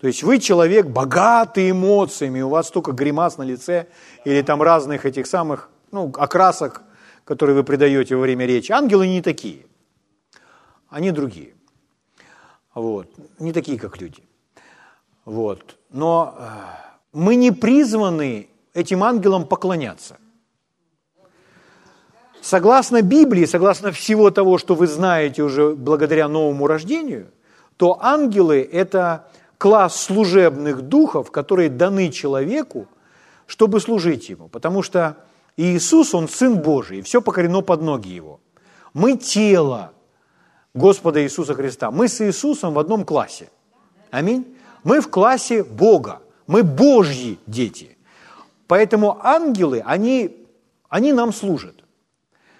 То 0.00 0.06
есть 0.06 0.22
вы 0.22 0.38
человек 0.38 0.86
богатый 0.86 1.70
эмоциями, 1.70 2.42
у 2.42 2.48
вас 2.48 2.68
столько 2.68 2.92
гримас 2.92 3.38
на 3.38 3.42
лице 3.42 3.86
или 4.24 4.42
там 4.42 4.62
разных 4.62 5.06
этих 5.06 5.26
самых 5.26 5.70
ну, 5.90 6.12
окрасок, 6.16 6.82
которые 7.24 7.56
вы 7.56 7.64
придаете 7.64 8.14
во 8.14 8.22
время 8.22 8.46
речи. 8.46 8.72
Ангелы 8.72 9.08
не 9.08 9.22
такие. 9.22 9.66
Они 10.88 11.10
другие. 11.10 11.54
Вот. 12.74 13.08
Не 13.38 13.52
такие, 13.52 13.78
как 13.78 14.00
люди. 14.00 14.22
Вот. 15.24 15.76
Но 15.90 16.36
э, 16.38 16.44
мы 17.12 17.36
не 17.36 17.50
призваны 17.50 18.48
этим 18.74 19.02
ангелам 19.02 19.46
поклоняться. 19.46 20.18
Согласно 22.46 23.02
Библии, 23.02 23.44
согласно 23.44 23.90
всего 23.90 24.30
того, 24.30 24.56
что 24.58 24.76
вы 24.76 24.86
знаете 24.86 25.42
уже 25.42 25.74
благодаря 25.74 26.28
новому 26.28 26.68
рождению, 26.68 27.32
то 27.76 27.98
ангелы– 28.00 28.60
это 28.72 29.26
класс 29.58 30.00
служебных 30.00 30.82
духов, 30.82 31.32
которые 31.32 31.70
даны 31.70 32.12
человеку, 32.12 32.86
чтобы 33.48 33.80
служить 33.80 34.28
ему. 34.28 34.46
Потому 34.46 34.82
что 34.82 35.16
Иисус, 35.56 36.14
Он 36.14 36.28
Сын 36.28 36.58
Божий, 36.58 37.00
и 37.00 37.02
все 37.02 37.20
покорено 37.20 37.62
под 37.62 37.82
ноги 37.82 38.10
Его. 38.10 38.38
Мы 38.94 39.16
тело 39.16 39.90
Господа 40.72 41.20
Иисуса 41.24 41.52
Христа. 41.54 41.90
Мы 41.90 42.06
с 42.06 42.20
Иисусом 42.20 42.74
в 42.74 42.78
одном 42.78 43.04
классе. 43.04 43.48
Аминь. 44.12 44.56
Мы 44.84 45.00
в 45.00 45.10
классе 45.10 45.64
Бога. 45.64 46.20
Мы 46.46 46.62
Божьи 46.62 47.40
дети. 47.48 47.98
Поэтому 48.68 49.18
ангелы, 49.20 49.82
они, 49.84 50.46
они 50.88 51.12
нам 51.12 51.32
служат. 51.32 51.75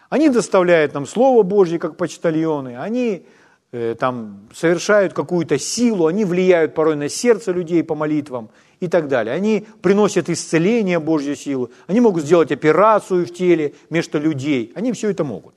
Они 0.09 0.29
доставляют 0.29 0.95
нам 0.95 1.07
Слово 1.07 1.43
Божье, 1.43 1.79
как 1.79 1.97
почтальоны, 1.97 2.77
они 2.77 3.27
э, 3.73 3.97
там 3.99 4.49
совершают 4.55 5.13
какую-то 5.13 5.59
силу, 5.59 6.07
они 6.07 6.25
влияют 6.25 6.75
порой 6.75 6.97
на 6.97 7.09
сердце 7.09 7.53
людей 7.53 7.83
по 7.83 7.95
молитвам 7.95 8.51
и 8.79 8.87
так 8.87 9.09
далее. 9.09 9.35
Они 9.35 9.67
приносят 9.83 10.31
исцеление 10.31 11.01
Божью 11.01 11.35
силу, 11.35 11.71
они 11.89 12.01
могут 12.01 12.25
сделать 12.25 12.53
операцию 12.53 13.27
в 13.27 13.33
теле 13.33 13.75
вместо 13.91 14.19
людей, 14.19 14.73
они 14.77 14.93
все 14.93 15.11
это 15.11 15.25
могут. 15.25 15.55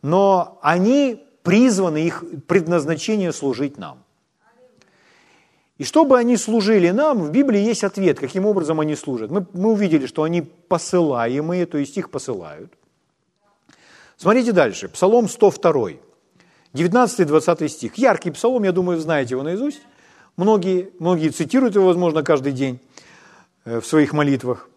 Но 0.00 0.58
они 0.62 1.22
призваны, 1.42 1.98
их 1.98 2.24
предназначение 2.46 3.32
служить 3.32 3.76
нам. 3.78 3.98
И 5.76 5.84
чтобы 5.84 6.18
они 6.18 6.36
служили 6.36 6.90
нам, 6.90 7.18
в 7.18 7.30
Библии 7.30 7.58
есть 7.58 7.84
ответ, 7.84 8.20
каким 8.20 8.46
образом 8.46 8.80
они 8.80 8.94
служат. 8.94 9.30
Мы, 9.30 9.44
мы 9.52 9.72
увидели, 9.72 10.06
что 10.06 10.22
они 10.22 10.42
посылаемые, 10.42 11.66
то 11.66 11.76
есть 11.76 11.98
их 11.98 12.10
посылают– 12.10 12.72
Смотрите 14.24 14.52
дальше. 14.52 14.88
Псалом 14.88 15.28
102, 15.28 15.98
19-20 16.72 17.68
стих. 17.68 17.98
Яркий 17.98 18.30
псалом, 18.30 18.62
я 18.64 18.72
думаю, 18.72 18.98
знаете 18.98 19.34
его 19.34 19.42
наизусть. 19.42 19.82
Многие, 20.38 20.92
многие 20.98 21.28
цитируют 21.28 21.74
его, 21.74 21.84
возможно, 21.84 22.22
каждый 22.22 22.52
день 22.52 22.80
э, 23.66 23.80
в 23.80 23.86
своих 23.86 24.14
молитвах. 24.14 24.70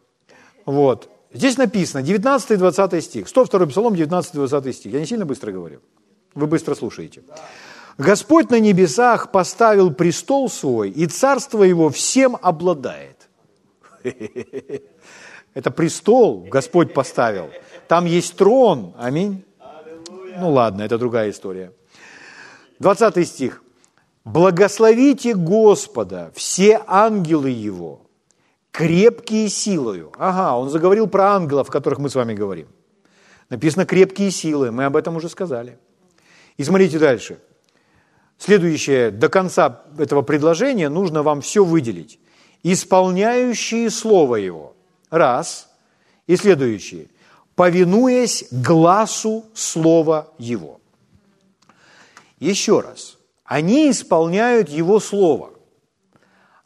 Вот. 0.66 1.10
Здесь 1.32 1.56
написано 1.58 2.04
19-20 2.04 3.00
стих, 3.00 3.30
102 3.30 3.68
Псалом, 3.68 3.94
19-20 3.94 4.74
стих. 4.74 4.92
Я 4.92 5.00
не 5.00 5.06
сильно 5.06 5.26
быстро 5.26 5.54
говорю? 5.54 5.80
Вы 6.36 6.48
быстро 6.48 6.76
слушаете. 6.76 7.24
Господь 7.98 8.50
на 8.50 8.60
небесах 8.60 9.32
поставил 9.32 9.94
престол 9.94 10.50
свой, 10.50 10.90
и 10.90 11.08
царство 11.08 11.64
его 11.64 11.90
всем 11.90 12.38
обладает. 12.42 13.30
Это 15.54 15.72
престол 15.72 16.46
Господь 16.52 16.94
поставил. 16.94 17.50
Там 17.88 18.06
есть 18.06 18.36
трон. 18.36 18.94
Аминь. 18.98 19.44
Ну 20.38 20.52
ладно, 20.52 20.84
это 20.84 20.98
другая 20.98 21.30
история. 21.30 21.72
20 22.80 23.28
стих. 23.28 23.64
«Благословите 24.24 25.34
Господа, 25.36 26.34
все 26.36 26.82
ангелы 26.86 27.50
Его, 27.50 28.02
крепкие 28.72 29.48
силою». 29.48 30.12
Ага, 30.18 30.58
он 30.58 30.70
заговорил 30.70 31.08
про 31.08 31.32
ангелов, 31.32 31.70
о 31.70 31.72
которых 31.72 32.00
мы 32.00 32.10
с 32.10 32.16
вами 32.16 32.34
говорим. 32.34 32.68
Написано 33.50 33.86
«крепкие 33.86 34.32
силы», 34.32 34.72
мы 34.72 34.84
об 34.84 34.98
этом 34.98 35.16
уже 35.16 35.30
сказали. 35.30 35.80
И 36.58 36.66
смотрите 36.66 37.00
дальше. 37.00 37.40
Следующее, 38.38 39.12
до 39.12 39.30
конца 39.30 39.84
этого 39.98 40.24
предложения 40.24 40.90
нужно 40.90 41.24
вам 41.24 41.40
все 41.40 41.64
выделить. 41.64 42.20
Исполняющие 42.64 43.90
Слово 43.90 44.36
Его. 44.36 44.76
Раз. 45.10 45.70
И 46.28 46.36
следующее. 46.36 47.08
Повинуясь 47.58 48.46
глазу 48.52 49.46
Слова 49.56 50.32
Его. 50.38 50.80
Еще 52.38 52.82
раз. 52.82 53.18
Они 53.46 53.90
исполняют 53.90 54.70
Его 54.70 55.00
Слово. 55.00 55.54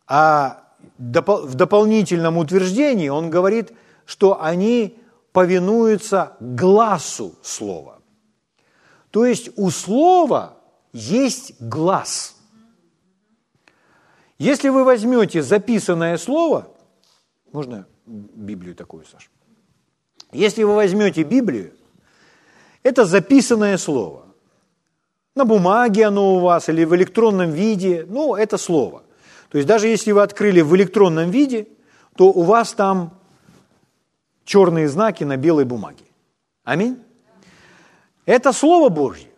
А 0.05 0.65
в 0.97 1.55
дополнительном 1.55 2.37
утверждении 2.37 3.07
он 3.07 3.29
говорит, 3.29 3.71
что 4.05 4.43
они 4.43 4.99
повинуются 5.31 6.35
глазу 6.41 7.35
Слова. 7.41 8.01
То 9.11 9.25
есть 9.25 9.49
у 9.55 9.69
Слова 9.69 10.57
есть 10.91 11.53
глаз. 11.61 12.35
Если 14.37 14.67
вы 14.67 14.83
возьмете 14.83 15.41
записанное 15.41 16.17
слово, 16.17 16.67
можно 17.53 17.87
Библию 18.05 18.75
такую, 18.75 19.05
Саша? 19.05 19.29
Если 20.31 20.63
вы 20.63 20.75
возьмете 20.75 21.23
Библию, 21.23 21.73
это 22.83 23.05
записанное 23.05 23.77
слово. 23.77 24.25
На 25.35 25.45
бумаге 25.45 26.05
оно 26.05 26.35
у 26.35 26.39
вас 26.39 26.69
или 26.69 26.83
в 26.83 26.95
электронном 26.95 27.51
виде, 27.51 28.05
ну, 28.07 28.35
это 28.35 28.57
слово. 28.57 29.03
То 29.49 29.57
есть 29.57 29.67
даже 29.67 29.87
если 29.87 30.11
вы 30.11 30.21
открыли 30.21 30.61
в 30.61 30.75
электронном 30.75 31.29
виде, 31.29 31.67
то 32.15 32.25
у 32.25 32.43
вас 32.43 32.73
там 32.73 33.17
черные 34.45 34.87
знаки 34.87 35.23
на 35.23 35.37
белой 35.37 35.65
бумаге. 35.65 36.03
Аминь. 36.63 37.01
Это 38.25 38.53
Слово 38.53 38.89
Божье. 38.89 39.29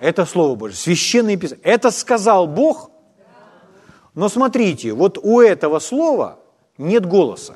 Это 0.00 0.26
Слово 0.26 0.54
Божье, 0.54 0.76
священное 0.76 1.36
писание. 1.36 1.64
Это 1.64 1.90
сказал 1.90 2.46
Бог. 2.46 2.90
Но 4.14 4.28
смотрите, 4.28 4.92
вот 4.92 5.18
у 5.18 5.40
этого 5.40 5.78
слова 5.78 6.38
нет 6.78 7.06
голоса. 7.06 7.54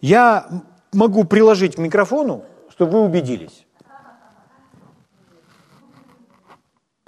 Я 0.00 0.48
могу 0.94 1.24
приложить 1.24 1.76
к 1.76 1.78
микрофону, 1.78 2.44
чтобы 2.70 2.92
вы 2.92 3.00
убедились. 3.04 3.66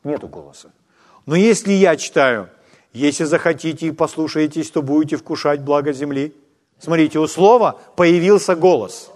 Нету 0.05 0.29
голоса. 0.29 0.73
Но 1.27 1.35
если 1.35 1.73
я 1.73 1.97
читаю, 1.97 2.49
если 2.93 3.25
захотите 3.25 3.89
и 3.89 3.91
послушаетесь, 3.91 4.71
то 4.71 4.83
будете 4.83 5.17
вкушать 5.17 5.61
благо 5.61 5.93
земли. 5.93 6.35
Смотрите, 6.79 7.19
у 7.19 7.27
слова 7.27 7.81
появился 7.97 8.55
голос. 8.55 9.11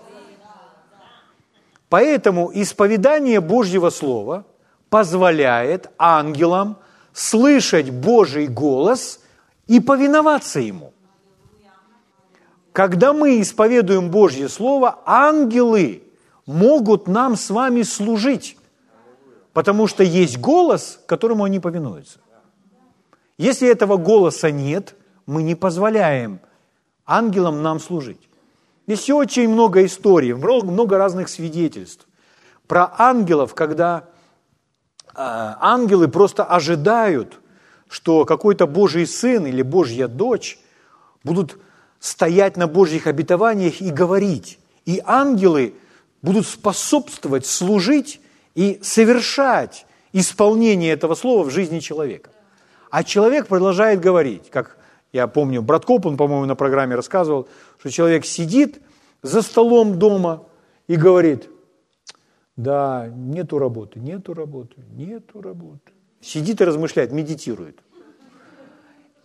Поэтому 1.88 2.50
исповедание 2.54 3.40
Божьего 3.40 3.90
Слова 3.90 4.44
позволяет 4.88 5.90
ангелам 5.98 6.78
слышать 7.12 7.90
Божий 7.90 8.46
голос 8.46 9.20
и 9.66 9.80
повиноваться 9.80 10.60
Ему. 10.60 10.92
Когда 12.72 13.12
мы 13.12 13.40
исповедуем 13.40 14.10
Божье 14.10 14.48
Слово, 14.48 15.00
ангелы 15.04 16.02
могут 16.46 17.08
нам 17.08 17.36
с 17.36 17.50
вами 17.50 17.82
служить, 17.82 18.56
потому 19.52 19.86
что 19.86 20.04
есть 20.04 20.38
голос, 20.38 21.00
которому 21.06 21.44
они 21.44 21.58
повинуются. 21.58 22.20
Если 23.38 23.68
этого 23.68 23.96
голоса 23.96 24.50
нет, 24.50 24.94
мы 25.26 25.42
не 25.42 25.54
позволяем 25.54 26.40
ангелам 27.06 27.62
нам 27.62 27.80
служить. 27.80 28.28
Есть 28.86 29.10
очень 29.10 29.48
много 29.48 29.84
историй, 29.84 30.32
много 30.34 30.98
разных 30.98 31.28
свидетельств 31.28 32.06
про 32.66 32.92
ангелов, 32.98 33.54
когда 33.54 34.04
а, 35.14 35.58
ангелы 35.60 36.08
просто 36.08 36.44
ожидают, 36.44 37.40
что 37.88 38.24
какой-то 38.24 38.66
Божий 38.66 39.06
сын 39.06 39.46
или 39.46 39.62
Божья 39.62 40.06
дочь 40.06 40.58
будут 41.24 41.58
стоять 42.00 42.56
на 42.56 42.66
Божьих 42.66 43.06
обетованиях 43.06 43.80
и 43.80 43.90
говорить. 43.90 44.58
И 44.86 45.00
ангелы 45.04 45.74
будут 46.22 46.46
способствовать, 46.46 47.46
служить 47.46 48.20
и 48.54 48.80
совершать 48.82 49.86
исполнение 50.12 50.92
этого 50.92 51.14
слова 51.14 51.44
в 51.44 51.50
жизни 51.50 51.78
человека. 51.78 52.30
А 52.90 53.04
человек 53.04 53.46
продолжает 53.46 54.00
говорить, 54.00 54.50
как 54.50 54.78
я 55.12 55.28
помню, 55.28 55.62
брат 55.62 55.84
Копан, 55.84 56.16
по-моему, 56.16 56.46
на 56.46 56.56
программе 56.56 56.96
рассказывал, 56.96 57.48
что 57.78 57.90
человек 57.90 58.24
сидит 58.24 58.80
за 59.22 59.42
столом 59.42 59.98
дома 59.98 60.44
и 60.88 60.96
говорит, 60.96 61.48
да, 62.56 63.08
нету 63.14 63.58
работы, 63.58 64.00
нету 64.00 64.34
работы, 64.34 64.76
нету 64.92 65.40
работы. 65.40 65.92
Сидит 66.20 66.60
и 66.60 66.64
размышляет, 66.64 67.12
медитирует. 67.12 67.78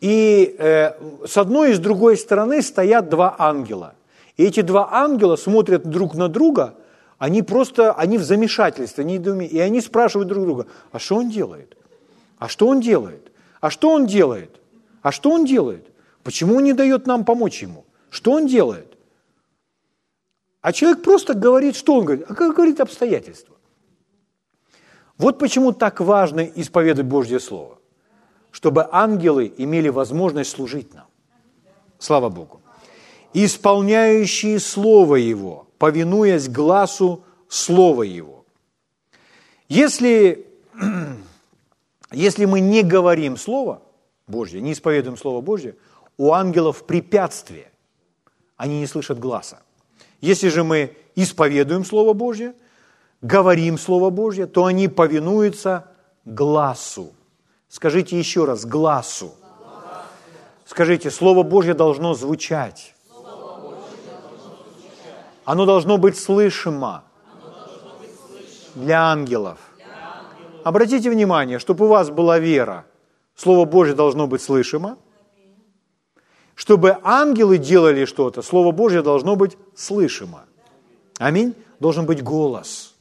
И 0.02 0.56
э, 0.58 0.92
с 1.26 1.38
одной 1.38 1.72
и 1.72 1.74
с 1.74 1.80
другой 1.80 2.18
стороны 2.18 2.62
стоят 2.62 3.10
два 3.10 3.36
ангела. 3.38 3.96
И 4.38 4.44
эти 4.44 4.62
два 4.62 4.90
ангела 4.92 5.36
смотрят 5.36 5.84
друг 5.88 6.16
на 6.16 6.28
друга, 6.28 6.76
они 7.18 7.42
просто, 7.42 7.94
они 7.94 8.18
в 8.18 8.24
замешательстве, 8.24 9.04
они, 9.04 9.16
и 9.18 9.60
они 9.60 9.82
спрашивают 9.82 10.28
друг 10.28 10.44
друга, 10.44 10.68
а 10.92 11.00
что 11.00 11.16
он 11.16 11.30
делает? 11.30 11.78
А 12.38 12.50
что 12.50 12.68
он 12.68 12.82
делает? 12.82 13.32
А 13.62 13.70
что 13.70 13.92
он 13.92 14.06
делает? 14.06 14.60
А 15.02 15.12
что 15.12 15.32
он 15.32 15.46
делает? 15.46 15.88
Почему 16.24 16.58
он 16.58 16.64
не 16.64 16.74
дает 16.74 17.08
нам 17.08 17.24
помочь 17.24 17.62
ему? 17.62 17.86
Что 18.10 18.32
он 18.32 18.48
делает? 18.48 18.98
А 20.62 20.74
человек 20.74 21.04
просто 21.04 21.34
говорит, 21.36 21.76
что 21.76 21.94
он 21.96 22.06
говорит? 22.06 22.26
А 22.28 22.34
как 22.34 22.56
говорит 22.56 22.80
обстоятельства. 22.80 23.56
Вот 25.18 25.40
почему 25.40 25.72
так 25.72 26.02
важно 26.02 26.42
исповедовать 26.42 27.10
Божье 27.10 27.40
Слово, 27.40 27.75
чтобы 28.56 28.88
ангелы 28.90 29.54
имели 29.58 29.90
возможность 29.90 30.52
служить 30.52 30.94
нам. 30.94 31.08
Слава 32.00 32.30
Богу. 32.30 32.62
Исполняющие 33.34 34.62
Слово 34.62 35.18
Его, 35.18 35.68
повинуясь 35.78 36.48
глазу 36.48 37.26
Слова 37.50 38.04
Его. 38.04 38.46
Если, 39.68 40.48
если 42.14 42.46
мы 42.46 42.62
не 42.62 42.82
говорим 42.84 43.36
Слово 43.36 43.82
Божье, 44.26 44.62
не 44.62 44.72
исповедуем 44.72 45.18
Слово 45.18 45.42
Божье, 45.42 45.76
у 46.16 46.32
ангелов 46.32 46.86
препятствие. 46.86 47.70
Они 48.56 48.80
не 48.80 48.88
слышат 48.88 49.20
глаза. 49.20 49.64
Если 50.22 50.48
же 50.48 50.64
мы 50.64 50.96
исповедуем 51.16 51.84
Слово 51.84 52.14
Божье, 52.14 52.54
говорим 53.22 53.78
Слово 53.78 54.12
Божье, 54.12 54.46
то 54.46 54.64
они 54.64 54.88
повинуются 54.88 55.92
глазу. 56.24 57.15
Скажите 57.76 58.18
еще 58.18 58.46
раз, 58.46 58.66
глазу. 58.66 59.36
Скажите, 60.66 61.12
Слово 61.12 61.44
Божье 61.44 61.74
должно 61.74 62.14
звучать. 62.14 62.96
Оно 65.44 65.66
должно 65.66 65.98
быть 65.98 66.18
слышимо 66.18 67.04
для 68.76 69.12
ангелов. 69.12 69.60
Обратите 70.64 71.10
внимание, 71.10 71.60
чтобы 71.60 71.84
у 71.84 71.90
вас 71.90 72.10
была 72.10 72.40
вера, 72.40 72.86
Слово 73.36 73.66
Божье 73.66 73.94
должно 73.94 74.26
быть 74.26 74.42
слышимо– 74.42 74.98
чтобы 76.56 76.98
ангелы 77.04 77.58
делали 77.58 78.06
что-то, 78.06 78.42
Слово 78.42 78.72
Божье 78.72 79.02
должно 79.02 79.36
быть 79.36 79.58
слышимо. 79.76 80.46
Аминь. 81.20 81.54
Должен 81.82 82.06
быть 82.06 82.24
голос. 82.24 82.96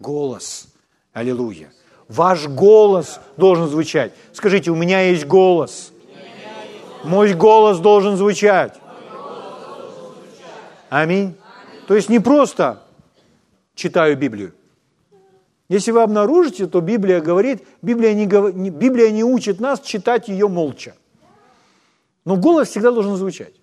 Голос. 0.00 0.66
Аллилуйя. 1.12 1.70
Ваш 2.08 2.46
голос 2.46 3.20
должен 3.36 3.68
звучать. 3.68 4.12
Скажите, 4.32 4.70
у 4.70 4.76
меня 4.76 5.00
есть 5.00 5.26
голос. 5.26 5.92
Мой 7.04 7.34
голос 7.34 7.78
должен 7.78 8.16
звучать. 8.16 8.74
Аминь. 10.88 11.34
То 11.86 11.94
есть 11.94 12.08
не 12.08 12.20
просто 12.20 12.82
читаю 13.74 14.16
Библию. 14.16 14.54
Если 15.68 15.90
вы 15.90 16.02
обнаружите, 16.02 16.66
то 16.66 16.80
Библия 16.80 17.20
говорит, 17.20 17.66
Библия 17.82 18.14
не, 18.14 18.26
Библия 18.70 19.10
не 19.10 19.24
учит 19.24 19.58
нас 19.58 19.80
читать 19.80 20.28
ее 20.28 20.48
молча. 20.48 20.94
Но 22.24 22.36
голос 22.36 22.68
всегда 22.68 22.92
должен 22.92 23.16
звучать. 23.16 23.54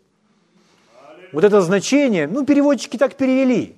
вот 1.31 1.43
это 1.43 1.61
значение, 1.61 2.27
ну, 2.27 2.45
переводчики 2.45 2.97
так 2.97 3.15
перевели. 3.15 3.75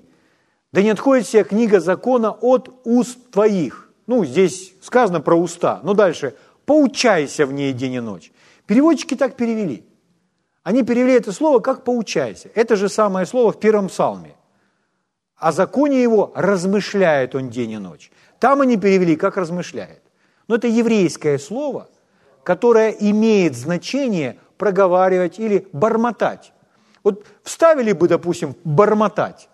Да 0.71 0.81
не 0.81 0.89
отходит 0.89 1.27
вся 1.27 1.43
книга 1.43 1.79
закона 1.79 2.31
от 2.31 2.69
уст 2.83 3.31
твоих. 3.31 3.84
Ну, 4.07 4.23
здесь 4.25 4.73
сказано 4.81 5.21
про 5.21 5.35
уста. 5.35 5.79
Ну, 5.83 5.93
дальше. 5.93 6.35
Поучайся 6.65 7.45
в 7.45 7.53
ней 7.53 7.73
день 7.73 7.93
и 7.93 7.99
ночь. 7.99 8.31
Переводчики 8.65 9.15
так 9.15 9.35
перевели. 9.35 9.85
Они 10.63 10.83
перевели 10.83 11.13
это 11.13 11.31
слово 11.31 11.59
как 11.59 11.83
«поучайся». 11.83 12.49
Это 12.55 12.75
же 12.75 12.89
самое 12.89 13.27
слово 13.27 13.51
в 13.51 13.59
первом 13.59 13.87
псалме. 13.87 14.35
О 15.35 15.51
законе 15.51 16.01
его 16.01 16.31
размышляет 16.35 17.35
он 17.35 17.49
день 17.49 17.71
и 17.71 17.77
ночь. 17.77 18.11
Там 18.39 18.61
они 18.61 18.77
перевели 18.77 19.15
как 19.15 19.37
«размышляет». 19.37 20.01
Но 20.47 20.55
это 20.55 20.67
еврейское 20.67 21.37
слово, 21.37 21.87
которое 22.43 22.89
имеет 22.89 23.55
значение 23.55 24.39
проговаривать 24.57 25.39
или 25.39 25.67
бормотать. 25.71 26.51
Вот 27.03 27.25
вставили 27.43 27.91
бы, 27.91 28.07
допустим, 28.07 28.55
бормотать, 28.63 29.49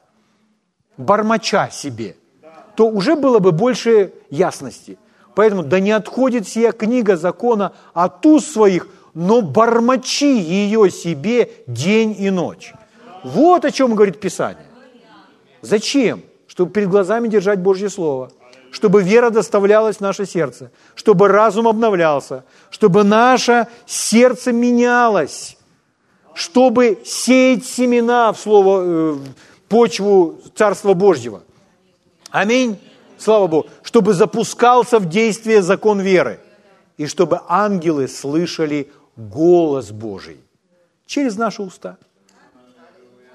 бормоча 0.95 1.69
себе, 1.69 2.15
то 2.75 2.87
уже 2.87 3.15
было 3.15 3.39
бы 3.39 3.51
больше 3.51 4.13
ясности. 4.29 4.97
Поэтому 5.35 5.63
да 5.63 5.79
не 5.79 5.91
отходит 5.91 6.47
сия 6.47 6.71
книга 6.71 7.17
закона 7.17 7.73
от 7.93 8.25
уст 8.25 8.51
своих, 8.51 8.87
но 9.13 9.41
бормочи 9.41 10.39
ее 10.39 10.89
себе 10.89 11.51
день 11.67 12.15
и 12.17 12.29
ночь. 12.29 12.73
Вот 13.23 13.65
о 13.65 13.71
чем 13.71 13.95
говорит 13.95 14.19
Писание. 14.19 14.65
Зачем? 15.61 16.23
Чтобы 16.47 16.71
перед 16.71 16.89
глазами 16.89 17.27
держать 17.27 17.59
Божье 17.59 17.89
Слово– 17.89 18.31
чтобы 18.71 19.03
вера 19.03 19.29
доставлялась 19.29 19.97
в 19.97 20.01
наше 20.01 20.25
сердце, 20.25 20.71
чтобы 20.95 21.27
разум 21.27 21.67
обновлялся, 21.67 22.45
чтобы 22.69 23.03
наше 23.03 23.67
сердце 23.85 24.53
менялось, 24.53 25.57
чтобы 26.33 26.99
сеять 27.05 27.65
семена 27.65 28.31
в 28.31 28.39
слово, 28.39 28.81
э, 28.81 29.11
в 29.11 29.61
почву 29.67 30.39
Царства 30.55 30.93
Божьего. 30.93 31.43
Аминь. 32.31 32.79
Слава 33.17 33.47
Богу. 33.47 33.69
Чтобы 33.83 34.13
запускался 34.13 34.99
в 34.99 35.07
действие 35.07 35.61
закон 35.61 35.99
веры. 35.99 36.39
И 36.97 37.05
чтобы 37.05 37.41
ангелы 37.47 38.07
слышали 38.07 38.91
голос 39.15 39.91
Божий 39.91 40.39
через 41.05 41.35
наши 41.37 41.61
уста. 41.61 41.97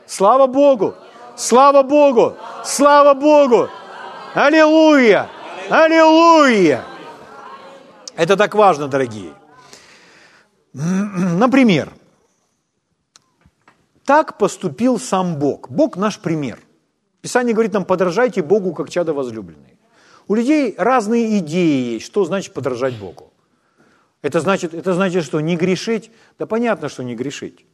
Слава 0.06 0.46
Богу! 0.46 0.94
Слава 1.36 1.82
Богу! 1.82 2.36
Слава 2.64 3.12
Богу! 3.14 3.68
Аллилуйя! 4.34 5.28
Аллилуйя! 5.68 6.84
Это 8.16 8.36
так 8.36 8.54
важно, 8.54 8.88
дорогие. 8.88 9.32
Например, 10.72 11.92
так 14.04 14.38
поступил 14.38 14.98
сам 14.98 15.36
Бог. 15.36 15.68
Бог 15.68 15.96
наш 15.96 16.18
пример. 16.18 16.58
Писание 17.26 17.54
говорит 17.54 17.72
нам, 17.72 17.84
подражайте 17.84 18.40
Богу, 18.40 18.72
как 18.72 18.88
чадо 18.88 19.12
возлюбленные. 19.12 19.76
У 20.28 20.36
людей 20.36 20.76
разные 20.78 21.38
идеи 21.38 21.94
есть, 21.94 22.06
что 22.06 22.24
значит 22.24 22.54
подражать 22.54 22.94
Богу. 22.94 23.32
Это 24.22 24.38
значит, 24.38 24.74
это 24.74 24.94
значит, 24.94 25.24
что 25.24 25.40
не 25.40 25.56
грешить? 25.56 26.12
Да 26.38 26.46
понятно, 26.46 26.88
что 26.88 27.02
не 27.02 27.16
грешить. 27.16 27.66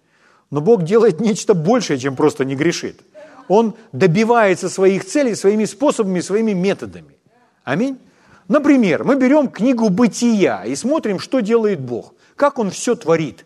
Но 0.51 0.63
Бог 0.63 0.85
делает 0.85 1.21
нечто 1.21 1.53
большее, 1.53 1.99
чем 1.99 2.17
просто 2.17 2.47
не 2.47 2.57
грешит. 2.57 3.03
Он 3.47 3.75
добивается 3.93 4.71
своих 4.71 5.05
целей 5.05 5.35
своими 5.35 5.67
способами, 5.67 6.21
своими 6.21 6.55
методами. 6.55 7.19
Аминь. 7.63 7.99
Например, 8.49 9.05
мы 9.05 9.17
берем 9.17 9.49
книгу 9.49 9.91
«Бытия» 9.91 10.65
и 10.65 10.75
смотрим, 10.77 11.19
что 11.19 11.41
делает 11.41 11.81
Бог, 11.81 12.15
как 12.37 12.59
Он 12.59 12.71
все 12.71 12.95
творит. 12.95 13.45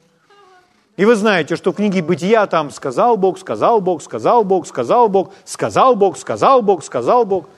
И 0.96 1.04
вы 1.04 1.14
знаете, 1.14 1.56
что 1.56 1.72
в 1.72 1.76
книге 1.76 2.02
«Бытия» 2.02 2.46
там 2.46 2.70
сказал 2.70 3.18
Бог, 3.18 3.38
сказал 3.38 3.80
Бог, 3.82 4.02
сказал 4.02 4.44
Бог, 4.44 4.66
сказал 4.66 5.08
Бог, 5.08 5.32
сказал 5.44 5.94
Бог, 5.94 6.16
сказал 6.16 6.62
Бог, 6.62 6.82
сказал 6.82 7.26
Бог. 7.26 7.48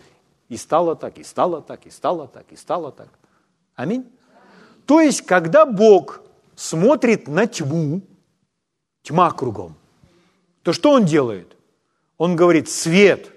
И 0.48 0.56
стало 0.56 0.96
так, 0.96 1.18
и 1.18 1.22
стало 1.22 1.62
так, 1.62 1.86
и 1.86 1.90
стало 1.90 2.26
так, 2.26 2.46
и 2.50 2.56
стало 2.56 2.90
так. 2.90 3.08
Аминь. 3.76 4.10
То 4.86 5.00
есть, 5.00 5.22
когда 5.22 5.66
Бог 5.66 6.22
смотрит 6.56 7.28
на 7.28 7.46
тьму, 7.46 8.00
тьма 9.02 9.30
кругом, 9.30 9.76
то 10.64 10.72
что 10.72 10.90
Он 10.90 11.04
делает? 11.04 11.54
Он 12.16 12.34
говорит, 12.34 12.68
свет, 12.68 13.30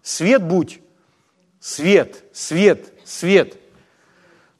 свет 0.00 0.42
будь, 0.42 0.80
свет, 1.60 2.24
свет, 2.32 2.94
свет. 3.04 3.58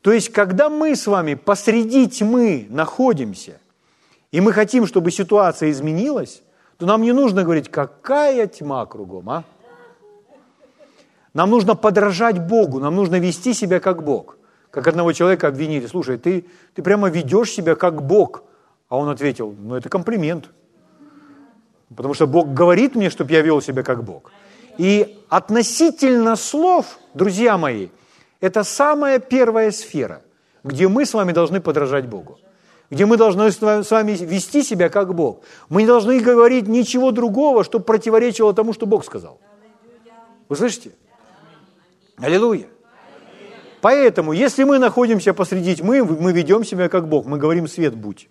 То 0.03 0.13
есть, 0.13 0.31
когда 0.31 0.69
мы 0.69 0.95
с 0.95 1.07
вами 1.07 1.35
посреди 1.35 2.07
тьмы 2.07 2.67
находимся, 2.69 3.62
и 4.33 4.41
мы 4.41 4.53
хотим, 4.53 4.87
чтобы 4.87 5.13
ситуация 5.13 5.71
изменилась, 5.71 6.43
то 6.79 6.87
нам 6.87 7.03
не 7.03 7.13
нужно 7.13 7.45
говорить, 7.45 7.71
какая 7.71 8.49
тьма 8.49 8.85
кругом, 8.87 9.31
а? 9.31 9.45
Нам 11.35 11.51
нужно 11.51 11.77
подражать 11.77 12.45
Богу, 12.47 12.81
нам 12.81 12.97
нужно 12.97 13.21
вести 13.21 13.55
себя 13.55 13.79
как 13.79 14.03
Бог. 14.03 14.37
Как 14.71 14.89
одного 14.89 15.13
человека 15.13 15.47
обвинили, 15.47 15.87
слушай, 15.87 16.19
ты, 16.19 16.47
ты 16.75 16.83
прямо 16.83 17.09
ведешь 17.09 17.51
себя 17.53 17.77
как 17.77 18.03
Бог. 18.03 18.43
А 18.89 18.97
он 18.97 19.09
ответил, 19.09 19.55
ну 19.57 19.77
это 19.77 19.89
комплимент– 19.89 20.51
Потому 21.97 22.15
что 22.15 22.27
Бог 22.27 22.53
говорит 22.53 22.95
мне, 22.95 23.11
чтобы 23.11 23.33
я 23.33 23.43
вел 23.43 23.61
себя 23.61 23.83
как 23.83 24.05
Бог. 24.05 24.33
И 24.79 25.19
относительно 25.29 26.37
слов, 26.37 26.99
друзья 27.15 27.59
мои, 27.59 27.89
это 28.41 28.65
самая 28.65 29.19
первая 29.19 29.71
сфера, 29.71 30.23
где 30.65 30.89
мы 30.89 31.05
с 31.05 31.15
вами 31.15 31.33
должны 31.33 31.61
подражать 31.61 32.07
Богу. 32.07 32.39
Где 32.93 33.07
мы 33.07 33.17
должны 33.17 33.51
с 33.51 33.91
вами 33.91 34.13
вести 34.13 34.63
себя 34.63 34.91
как 34.91 35.15
Бог. 35.15 35.41
Мы 35.71 35.81
не 35.81 35.87
должны 35.87 36.21
говорить 36.21 36.69
ничего 36.69 37.11
другого, 37.11 37.65
что 37.65 37.81
противоречило 37.81 38.53
тому, 38.53 38.75
что 38.75 38.85
Бог 38.85 39.07
сказал. 39.07 39.41
Вы 40.51 40.57
слышите? 40.57 40.91
Аллилуйя. 42.19 42.67
Поэтому, 43.81 44.35
если 44.35 44.65
мы 44.65 44.79
находимся 44.79 45.33
посреди 45.33 45.77
тьмы, 45.77 46.05
мы 46.05 46.33
ведем 46.35 46.65
себя 46.65 46.91
как 46.91 47.09
Бог, 47.09 47.25
мы 47.25 47.39
говорим 47.39 47.67
«свет 47.67 47.95
будь». 47.95 48.29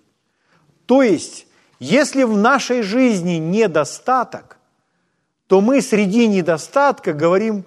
То 0.85 1.01
есть, 1.01 1.47
если 1.79 2.21
в 2.21 2.37
нашей 2.37 2.83
жизни 2.83 3.37
недостаток, 3.39 4.59
то 5.47 5.59
мы 5.59 5.81
среди 5.81 6.27
недостатка 6.27 7.13
говорим 7.13 7.65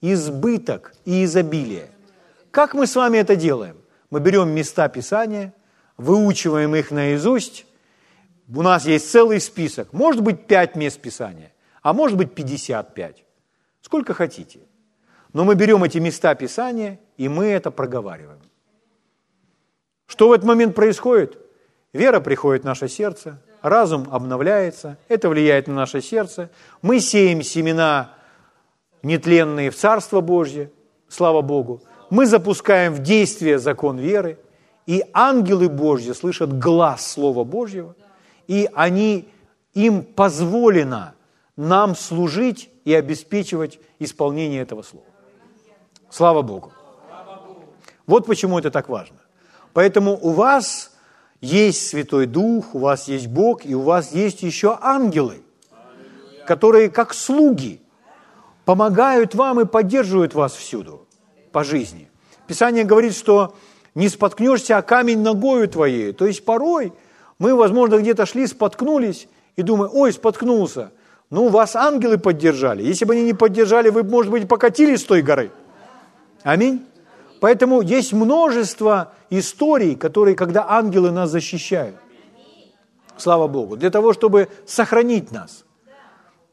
избыток 0.00 0.94
и 1.04 1.24
изобилие. 1.24 1.90
Как 2.52 2.74
мы 2.74 2.86
с 2.86 2.94
вами 2.94 3.18
это 3.18 3.34
делаем? 3.34 3.76
Мы 4.10 4.20
берем 4.20 4.50
места 4.50 4.88
Писания, 4.88 5.52
выучиваем 5.98 6.74
их 6.74 6.90
наизусть. 6.90 7.66
У 8.48 8.62
нас 8.62 8.86
есть 8.86 9.10
целый 9.10 9.40
список. 9.40 9.92
Может 9.92 10.22
быть, 10.22 10.46
5 10.46 10.76
мест 10.76 10.98
Писания, 11.00 11.52
а 11.82 11.92
может 11.92 12.16
быть, 12.16 12.34
55. 12.34 13.24
Сколько 13.82 14.14
хотите. 14.14 14.60
Но 15.34 15.44
мы 15.44 15.54
берем 15.54 15.84
эти 15.84 15.98
места 15.98 16.34
Писания, 16.34 16.98
и 17.18 17.28
мы 17.28 17.46
это 17.46 17.70
проговариваем. 17.70 18.40
Что 20.06 20.28
в 20.28 20.32
этот 20.32 20.46
момент 20.46 20.74
происходит? 20.74 21.38
Вера 21.92 22.20
приходит 22.20 22.62
в 22.62 22.66
наше 22.66 22.88
сердце, 22.88 23.42
разум 23.60 24.08
обновляется, 24.10 24.96
это 25.08 25.28
влияет 25.28 25.66
на 25.66 25.74
наше 25.74 26.00
сердце. 26.00 26.50
Мы 26.80 27.00
сеем 27.00 27.42
семена 27.42 28.14
нетленные 29.02 29.70
в 29.70 29.76
Царство 29.76 30.20
Божье, 30.20 30.70
слава 31.08 31.42
Богу. 31.42 31.82
Мы 32.10 32.26
запускаем 32.26 32.94
в 32.94 33.00
действие 33.00 33.58
закон 33.58 33.98
веры, 33.98 34.38
и 34.88 35.04
ангелы 35.12 35.68
Божьи 35.68 36.12
слышат 36.14 36.58
глаз 36.58 37.06
Слова 37.06 37.44
Божьего, 37.44 37.94
и 38.46 38.70
они, 38.74 39.28
им 39.74 40.02
позволено 40.02 41.14
нам 41.56 41.94
служить 41.94 42.70
и 42.86 42.94
обеспечивать 42.94 43.78
исполнение 43.98 44.62
этого 44.62 44.82
Слова. 44.82 45.04
Слава 46.08 46.40
Богу. 46.40 46.72
Вот 48.06 48.24
почему 48.24 48.58
это 48.58 48.70
так 48.70 48.88
важно. 48.88 49.18
Поэтому 49.74 50.18
у 50.22 50.30
вас 50.30 50.92
есть 51.42 51.86
Святой 51.86 52.24
Дух, 52.24 52.74
у 52.74 52.78
вас 52.78 53.08
есть 53.08 53.26
Бог, 53.26 53.66
и 53.66 53.74
у 53.74 53.82
вас 53.82 54.14
есть 54.14 54.42
еще 54.42 54.78
ангелы, 54.80 55.42
которые 56.46 56.88
как 56.88 57.12
слуги 57.12 57.82
помогают 58.64 59.34
вам 59.34 59.60
и 59.60 59.66
поддерживают 59.66 60.32
вас 60.32 60.54
всюду 60.54 61.06
по 61.52 61.62
жизни. 61.62 62.10
Писание 62.46 62.84
говорит, 62.84 63.14
что 63.14 63.54
не 63.98 64.08
споткнешься 64.08 64.78
о 64.78 64.82
камень 64.82 65.22
ногою 65.22 65.68
твоей. 65.68 66.12
То 66.12 66.24
есть 66.24 66.44
порой 66.44 66.92
мы, 67.40 67.56
возможно, 67.56 67.98
где-то 67.98 68.26
шли, 68.26 68.46
споткнулись 68.46 69.26
и 69.56 69.62
думаем, 69.62 69.90
ой, 69.92 70.12
споткнулся. 70.12 70.92
Ну, 71.30 71.48
вас 71.48 71.74
ангелы 71.74 72.16
поддержали. 72.16 72.84
Если 72.84 73.04
бы 73.04 73.14
они 73.14 73.24
не 73.24 73.34
поддержали, 73.34 73.90
вы, 73.90 74.04
может 74.04 74.30
быть, 74.30 74.46
покатились 74.46 75.00
с 75.00 75.04
той 75.04 75.22
горы. 75.22 75.50
Аминь. 76.44 76.86
Поэтому 77.40 77.80
есть 77.80 78.12
множество 78.12 79.14
историй, 79.30 79.96
которые, 79.96 80.36
когда 80.36 80.64
ангелы 80.68 81.10
нас 81.10 81.30
защищают. 81.30 81.96
Слава 83.16 83.48
Богу. 83.48 83.76
Для 83.76 83.90
того, 83.90 84.12
чтобы 84.12 84.48
сохранить 84.64 85.32
нас. 85.32 85.64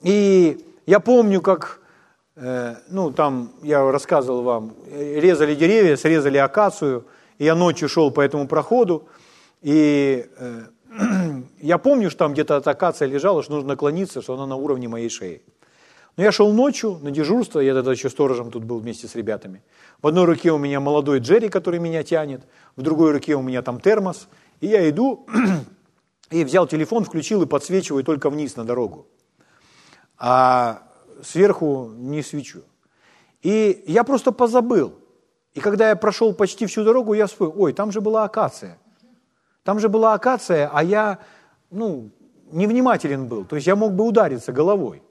И 0.01 0.65
я 0.87 0.99
помню, 0.99 1.41
как, 1.41 1.79
э, 2.37 2.73
ну, 2.89 3.11
там, 3.11 3.51
я 3.61 3.91
рассказывал 3.91 4.41
вам, 4.41 4.73
резали 4.91 5.53
деревья, 5.53 5.95
срезали 5.95 6.39
акацию, 6.39 7.05
и 7.37 7.45
я 7.45 7.55
ночью 7.55 7.89
шел 7.89 8.11
по 8.11 8.21
этому 8.21 8.47
проходу, 8.47 9.07
и 9.61 10.27
э, 10.37 10.65
я 11.61 11.77
помню, 11.77 12.09
что 12.09 12.19
там 12.19 12.33
где-то 12.33 12.57
атакация 12.57 13.07
лежала, 13.07 13.43
что 13.43 13.53
нужно 13.53 13.69
наклониться, 13.69 14.21
что 14.21 14.35
она 14.35 14.45
на 14.45 14.55
уровне 14.55 14.87
моей 14.87 15.09
шеи. 15.09 15.41
Но 16.17 16.23
я 16.23 16.31
шел 16.31 16.53
ночью 16.53 16.97
на 17.01 17.11
дежурство, 17.11 17.59
я 17.59 17.73
тогда 17.73 17.91
еще 17.91 18.09
сторожем 18.09 18.49
тут 18.49 18.63
был 18.63 18.79
вместе 18.79 19.07
с 19.07 19.15
ребятами. 19.15 19.63
В 20.01 20.07
одной 20.07 20.25
руке 20.25 20.51
у 20.51 20.57
меня 20.57 20.79
молодой 20.79 21.19
Джерри, 21.19 21.49
который 21.49 21.79
меня 21.79 22.03
тянет, 22.03 22.43
в 22.75 22.81
другой 22.81 23.11
руке 23.11 23.35
у 23.35 23.41
меня 23.41 23.61
там 23.61 23.81
термос. 23.81 24.29
И 24.61 24.67
я 24.67 24.89
иду, 24.89 25.27
и 26.29 26.45
взял 26.45 26.67
телефон, 26.67 27.03
включил 27.03 27.41
и 27.41 27.45
подсвечиваю 27.45 28.03
только 28.03 28.29
вниз 28.29 28.55
на 28.55 28.63
дорогу. 28.63 29.07
А 30.17 30.83
сверху 31.21 31.91
не 31.97 32.23
свечу. 32.23 32.61
И 33.41 33.83
я 33.85 34.03
просто 34.05 34.31
позабыл. 34.31 34.95
И 35.55 35.61
когда 35.61 35.89
я 35.89 35.95
прошел 35.95 36.33
почти 36.33 36.65
всю 36.65 36.83
дорогу, 36.83 37.13
я 37.13 37.27
вспомнил, 37.27 37.55
ой, 37.57 37.73
там 37.73 37.91
же 37.91 38.01
была 38.01 38.25
акация. 38.25 38.77
Там 39.63 39.79
же 39.79 39.87
была 39.87 40.13
акация, 40.13 40.69
а 40.71 40.83
я, 40.83 41.19
ну, 41.71 42.11
невнимателен 42.51 43.25
был. 43.27 43.45
То 43.45 43.55
есть 43.55 43.65
я 43.65 43.75
мог 43.75 43.93
бы 43.93 44.05
удариться 44.05 44.51
головой. 44.51 45.01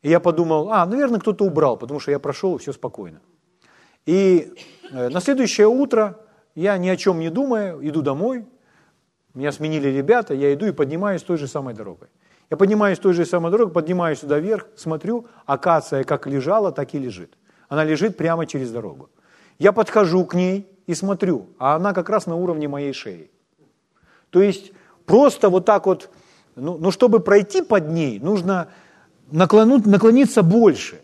И 0.00 0.08
я 0.08 0.20
подумал, 0.20 0.70
а, 0.72 0.86
наверное, 0.86 1.20
кто-то 1.20 1.44
убрал, 1.44 1.76
потому 1.76 2.00
что 2.00 2.10
я 2.10 2.18
прошел, 2.18 2.56
все 2.56 2.72
спокойно. 2.72 3.20
И 4.06 4.54
э, 4.90 5.10
на 5.10 5.20
следующее 5.20 5.66
утро 5.66 6.18
я 6.54 6.78
ни 6.78 6.88
о 6.88 6.96
чем 6.96 7.20
не 7.20 7.28
думая, 7.28 7.76
иду 7.82 8.00
домой, 8.00 8.46
меня 9.34 9.52
сменили 9.52 9.88
ребята, 9.88 10.32
я 10.32 10.54
иду 10.54 10.66
и 10.66 10.72
поднимаюсь 10.72 11.22
той 11.22 11.36
же 11.36 11.46
самой 11.46 11.74
дорогой. 11.74 12.08
Я 12.48 12.56
поднимаюсь 12.56 12.98
той 12.98 13.12
же 13.12 13.26
самой 13.26 13.50
дорогой, 13.50 13.74
поднимаюсь 13.74 14.20
сюда 14.20 14.38
вверх, 14.38 14.66
смотрю, 14.76 15.26
акация 15.44 16.04
как 16.04 16.26
лежала, 16.26 16.72
так 16.72 16.94
и 16.94 16.98
лежит. 16.98 17.36
Она 17.68 17.84
лежит 17.84 18.16
прямо 18.16 18.46
через 18.46 18.70
дорогу. 18.70 19.10
Я 19.58 19.72
подхожу 19.72 20.24
к 20.24 20.34
ней 20.34 20.68
и 20.86 20.94
смотрю, 20.94 21.46
а 21.58 21.76
она 21.76 21.92
как 21.92 22.08
раз 22.08 22.26
на 22.26 22.36
уровне 22.36 22.68
моей 22.68 22.92
шеи. 22.92 23.30
То 24.30 24.40
есть 24.42 24.72
просто 25.06 25.48
вот 25.48 25.64
так 25.64 25.86
вот, 25.86 26.10
ну, 26.54 26.78
ну 26.78 26.90
чтобы 26.90 27.20
пройти 27.20 27.62
под 27.62 27.90
ней, 27.90 28.20
нужно 28.20 28.68
наклонуть, 29.30 29.86
наклониться 29.86 30.42
больше. 30.42 31.00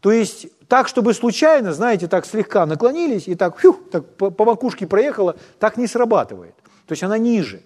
То 0.00 0.12
есть 0.12 0.46
так, 0.68 0.88
чтобы 0.88 1.14
случайно, 1.14 1.72
знаете, 1.72 2.08
так 2.08 2.26
слегка 2.26 2.66
наклонились 2.66 3.28
и 3.28 3.34
так, 3.34 3.58
фью, 3.58 3.74
так 3.90 4.04
по, 4.16 4.30
по 4.30 4.44
макушке 4.44 4.86
проехала, 4.86 5.36
так 5.58 5.76
не 5.76 5.86
срабатывает. 5.86 6.54
То 6.86 6.92
есть 6.92 7.02
она 7.02 7.18
ниже. 7.18 7.62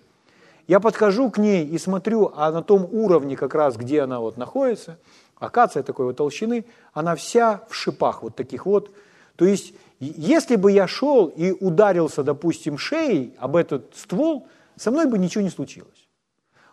Я 0.67 0.81
подхожу 0.81 1.31
к 1.31 1.39
ней 1.39 1.67
и 1.67 1.79
смотрю, 1.79 2.33
а 2.37 2.53
на 2.53 2.63
том 2.63 2.87
уровне 2.93 3.37
как 3.37 3.55
раз, 3.55 3.77
где 3.77 4.03
она 4.03 4.21
вот 4.21 4.37
находится, 4.37 4.99
акация 5.39 5.83
такой 5.83 6.07
вот 6.07 6.17
толщины, 6.17 6.67
она 6.93 7.15
вся 7.15 7.63
в 7.69 7.75
шипах 7.75 8.23
вот 8.23 8.37
таких 8.37 8.67
вот. 8.67 8.91
То 9.37 9.45
есть 9.45 9.73
если 10.01 10.57
бы 10.57 10.71
я 10.71 10.87
шел 10.87 11.27
и 11.27 11.51
ударился, 11.51 12.23
допустим, 12.23 12.79
шеей 12.79 13.35
об 13.39 13.57
этот 13.57 13.97
ствол, 13.97 14.47
со 14.77 14.91
мной 14.91 15.07
бы 15.07 15.19
ничего 15.19 15.43
не 15.43 15.51
случилось. 15.51 16.09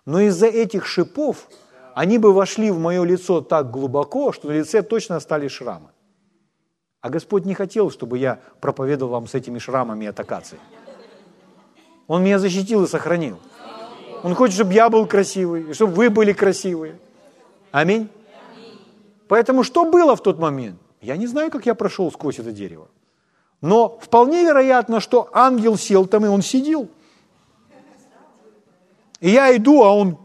Но 0.05 0.19
из-за 0.21 0.45
этих 0.45 0.85
шипов 0.85 1.49
они 1.95 2.19
бы 2.19 2.33
вошли 2.33 2.69
в 2.69 2.77
мое 2.77 3.03
лицо 3.03 3.41
так 3.41 3.71
глубоко, 3.71 4.31
что 4.31 4.49
на 4.49 4.51
лице 4.51 4.83
точно 4.83 5.15
остались 5.15 5.51
шрамы. 5.51 5.89
А 7.01 7.09
Господь 7.09 7.45
не 7.45 7.53
хотел, 7.53 7.89
чтобы 7.89 8.17
я 8.17 8.39
проповедовал 8.61 9.13
вам 9.13 9.27
с 9.27 9.33
этими 9.33 9.59
шрамами 9.59 10.07
от 10.07 10.19
акации. 10.19 10.59
Он 12.07 12.23
меня 12.23 12.37
защитил 12.37 12.83
и 12.83 12.87
сохранил. 12.87 13.39
Он 14.23 14.35
хочет, 14.35 14.55
чтобы 14.55 14.73
я 14.73 14.89
был 14.89 15.07
красивый, 15.07 15.73
чтобы 15.73 15.93
вы 15.93 16.09
были 16.09 16.33
красивые. 16.33 16.99
Аминь. 17.71 18.09
Поэтому 19.27 19.63
что 19.63 19.85
было 19.85 20.15
в 20.15 20.21
тот 20.21 20.39
момент? 20.39 20.79
Я 21.01 21.17
не 21.17 21.27
знаю, 21.27 21.49
как 21.49 21.65
я 21.65 21.75
прошел 21.75 22.11
сквозь 22.11 22.39
это 22.39 22.51
дерево. 22.51 22.87
Но 23.65 23.97
вполне 23.99 24.43
вероятно, 24.43 24.99
что 24.99 25.27
ангел 25.33 25.75
сел 25.75 26.05
там, 26.05 26.23
и 26.23 26.27
он 26.27 26.43
сидел. 26.43 26.87
И 29.19 29.31
я 29.31 29.55
иду, 29.55 29.81
а 29.81 29.91
он... 29.91 30.19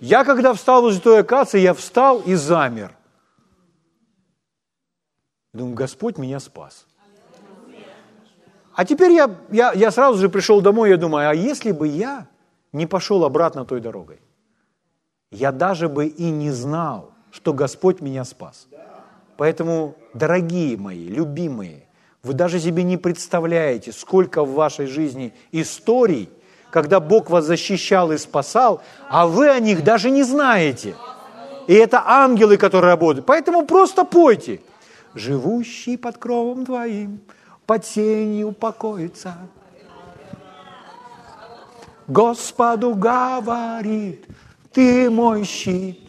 Я 0.00 0.24
когда 0.24 0.52
встал 0.52 0.82
возле 0.82 1.00
той 1.00 1.20
акации, 1.20 1.60
я 1.60 1.72
встал 1.72 2.20
и 2.20 2.34
замер. 2.34 2.94
Думаю, 5.54 5.74
Господь 5.74 6.18
меня 6.18 6.40
спас. 6.40 6.86
А 8.74 8.84
теперь 8.84 9.12
я, 9.12 9.34
я, 9.50 9.72
я 9.72 9.90
сразу 9.90 10.18
же 10.18 10.28
пришел 10.28 10.60
домой, 10.60 10.90
я 10.90 10.98
думаю, 10.98 11.30
а 11.30 11.34
если 11.34 11.72
бы 11.72 11.88
я 11.88 12.28
не 12.72 12.84
пошел 12.86 13.24
обратно 13.24 13.64
той 13.64 13.80
дорогой, 13.80 14.20
я 15.30 15.52
даже 15.52 15.88
бы 15.88 16.06
и 16.06 16.28
не 16.28 16.50
знал, 16.50 17.14
что 17.30 17.52
Господь 17.52 18.00
меня 18.00 18.24
спас. 18.24 18.66
Поэтому, 19.36 19.94
дорогие 20.14 20.76
мои, 20.76 21.06
любимые, 21.06 21.84
вы 22.22 22.34
даже 22.34 22.58
себе 22.58 22.82
не 22.82 22.96
представляете, 22.96 23.92
сколько 23.92 24.44
в 24.44 24.52
вашей 24.52 24.86
жизни 24.86 25.32
историй, 25.52 26.28
когда 26.70 27.00
Бог 27.00 27.30
вас 27.30 27.44
защищал 27.44 28.12
и 28.12 28.18
спасал, 28.18 28.82
а 29.08 29.26
вы 29.26 29.48
о 29.48 29.60
них 29.60 29.84
даже 29.84 30.10
не 30.10 30.24
знаете. 30.24 30.96
И 31.68 31.74
это 31.74 32.02
ангелы, 32.04 32.56
которые 32.56 32.90
работают. 32.90 33.26
Поэтому 33.26 33.64
просто 33.64 34.04
пойте. 34.04 34.60
Живущий 35.14 35.96
под 35.96 36.18
кровом 36.18 36.66
твоим, 36.66 37.20
под 37.66 37.86
сенью 37.86 38.52
покоится. 38.52 39.36
Господу 42.06 42.94
говорит, 42.94 44.26
ты 44.72 45.10
мой 45.10 45.44
щит. 45.44 46.07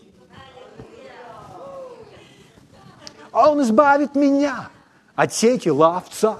Он 3.31 3.61
избавит 3.61 4.15
меня 4.15 4.69
от 5.15 5.33
сети 5.33 5.69
ловца 5.69 6.37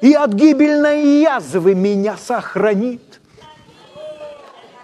и 0.00 0.12
от 0.14 0.32
гибельной 0.32 1.20
язвы 1.22 1.74
меня 1.74 2.16
сохранит. 2.16 3.20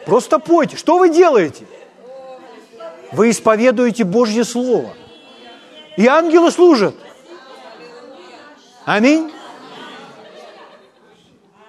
Просто 0.07 0.39
пойте. 0.39 0.77
Что 0.77 0.99
вы 0.99 1.11
делаете? 1.11 1.67
Вы 3.13 3.31
исповедуете 3.31 4.05
Божье 4.05 4.45
Слово. 4.45 4.91
И 5.97 6.07
ангелы 6.07 6.51
служат. 6.51 6.95
Аминь. 8.85 9.31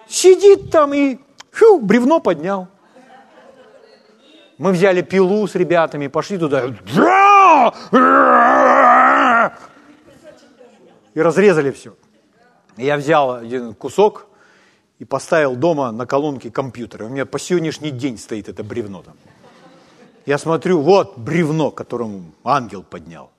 Сидит 0.07 0.71
там 0.71 0.93
и 0.93 1.17
фу, 1.51 1.79
бревно 1.79 2.19
поднял. 2.19 2.67
Мы 4.57 4.71
взяли 4.71 5.01
пилу 5.01 5.47
с 5.47 5.55
ребятами, 5.55 6.07
пошли 6.07 6.37
туда 6.37 6.63
и 11.13 11.21
разрезали 11.21 11.71
все. 11.71 11.95
Я 12.77 12.97
взял 12.97 13.35
один 13.35 13.73
кусок 13.73 14.27
и 14.99 15.05
поставил 15.05 15.55
дома 15.55 15.91
на 15.91 16.05
колонке 16.05 16.51
компьютера. 16.51 17.05
У 17.05 17.09
меня 17.09 17.25
по 17.25 17.39
сегодняшний 17.39 17.91
день 17.91 18.17
стоит 18.17 18.49
это 18.49 18.63
бревно 18.63 19.01
там. 19.03 19.15
Я 20.25 20.37
смотрю, 20.37 20.81
вот 20.81 21.17
бревно, 21.17 21.71
которому 21.71 22.31
ангел 22.43 22.83
поднял. 22.83 23.31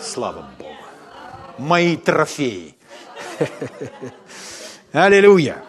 Слава 0.00 0.48
Богу. 0.58 0.70
Мои 1.58 1.96
трофеи. 1.96 2.76
Аллилуйя. 4.92 5.62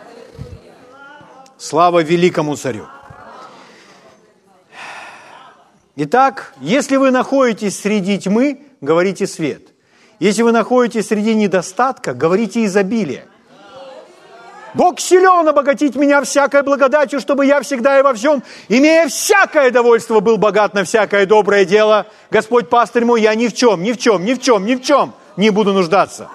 Слава 1.57 2.03
великому 2.03 2.55
царю. 2.55 2.87
Итак, 6.01 6.53
если 6.61 6.95
вы 6.95 7.11
находитесь 7.11 7.77
среди 7.77 8.17
тьмы, 8.17 8.61
говорите 8.79 9.27
свет. 9.27 9.63
Если 10.21 10.43
вы 10.43 10.53
находитесь 10.53 11.09
среди 11.09 11.35
недостатка, 11.35 12.13
говорите 12.13 12.63
изобилие. 12.63 13.25
Бог 14.75 15.01
силен 15.01 15.45
обогатить 15.45 15.97
меня 15.97 16.21
всякой 16.21 16.63
благодатью, 16.63 17.19
чтобы 17.19 17.45
я 17.45 17.59
всегда 17.59 17.99
и 17.99 18.01
во 18.01 18.13
всем, 18.13 18.41
имея 18.69 19.09
всякое 19.09 19.71
довольство, 19.71 20.21
был 20.21 20.37
богат 20.37 20.73
на 20.73 20.85
всякое 20.85 21.25
доброе 21.25 21.65
дело. 21.65 22.05
Господь 22.31 22.69
пастырь 22.69 23.03
мой, 23.03 23.21
я 23.21 23.35
ни 23.35 23.49
в 23.49 23.53
чем, 23.53 23.83
ни 23.83 23.91
в 23.91 23.97
чем, 23.97 24.23
ни 24.23 24.35
в 24.35 24.41
чем, 24.41 24.65
ни 24.65 24.75
в 24.75 24.81
чем 24.81 25.13
не 25.35 25.49
буду 25.49 25.73
нуждаться. 25.73 26.29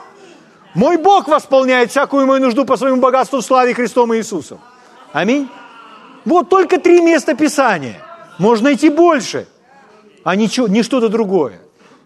Мой 0.74 0.98
Бог 0.98 1.26
восполняет 1.26 1.90
всякую 1.90 2.26
мою 2.26 2.42
нужду 2.42 2.66
по 2.66 2.76
своему 2.76 3.00
богатству 3.00 3.38
в 3.38 3.42
славе 3.42 3.72
Христом 3.72 4.12
и 4.12 4.18
Иисусом. 4.18 4.60
Аминь. 5.14 5.48
Вот 6.26 6.50
только 6.50 6.78
три 6.78 7.00
места 7.00 7.34
Писания. 7.34 8.02
Можно 8.38 8.74
идти 8.74 8.90
больше, 8.90 9.46
а 10.24 10.36
ничего, 10.36 10.66
не 10.66 10.82
что-то 10.82 11.08
другое. 11.08 11.60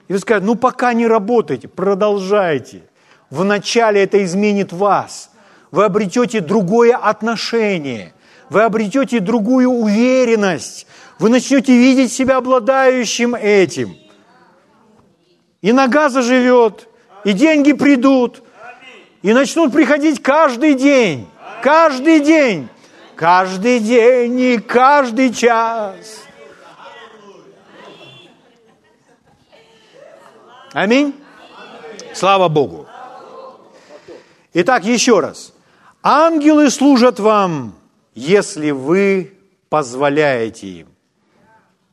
И 0.08 0.12
вы 0.12 0.18
скажете, 0.18 0.46
ну 0.46 0.54
пока 0.56 0.92
не 0.92 1.06
работайте, 1.06 1.68
продолжайте. 1.68 2.82
Вначале 3.30 4.02
это 4.02 4.22
изменит 4.24 4.72
вас. 4.72 5.30
Вы 5.70 5.84
обретете 5.84 6.40
другое 6.40 6.96
отношение. 6.96 8.14
Вы 8.50 8.62
обретете 8.62 9.20
другую 9.20 9.70
уверенность. 9.70 10.86
Вы 11.18 11.28
начнете 11.28 11.72
видеть 11.72 12.12
себя 12.12 12.38
обладающим 12.38 13.34
этим. 13.34 13.96
И 15.60 15.72
нога 15.72 16.08
заживет, 16.08 16.88
и 17.24 17.32
деньги 17.32 17.72
придут, 17.72 18.42
и 19.22 19.32
начнут 19.32 19.72
приходить 19.72 20.22
каждый 20.22 20.74
день. 20.74 21.26
Каждый 21.62 22.20
день. 22.20 22.68
Каждый 23.16 23.80
день 23.80 24.40
и 24.40 24.58
каждый 24.58 25.34
час. 25.34 26.27
Аминь. 30.72 31.14
Слава 32.14 32.48
Богу. 32.48 32.86
Итак, 34.52 34.84
еще 34.84 35.20
раз. 35.20 35.52
Ангелы 36.02 36.70
служат 36.70 37.18
вам, 37.20 37.74
если 38.14 38.70
вы 38.70 39.36
позволяете 39.68 40.66
им 40.66 40.88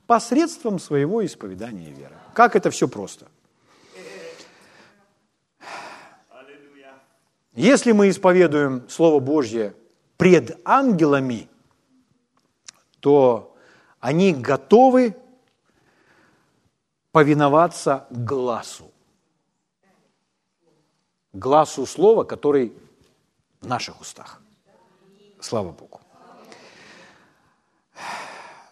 посредством 0.08 0.80
своего 0.80 1.26
исповедания 1.26 1.92
веры. 1.92 2.16
Как 2.34 2.56
это 2.56 2.70
все 2.70 2.88
просто. 2.88 3.28
Если 7.56 7.94
мы 7.94 8.10
исповедуем 8.10 8.84
Слово 8.90 9.20
Божье 9.20 9.74
пред 10.18 10.60
ангелами, 10.66 11.48
то 13.00 13.56
они 14.02 14.34
готовы 14.34 15.16
повиноваться 17.16 18.08
глазу. 18.10 18.92
Глазу 21.32 21.86
слова, 21.86 22.26
который 22.26 22.74
в 23.62 23.68
наших 23.68 24.02
устах. 24.02 24.42
Слава 25.40 25.72
Богу. 25.72 26.02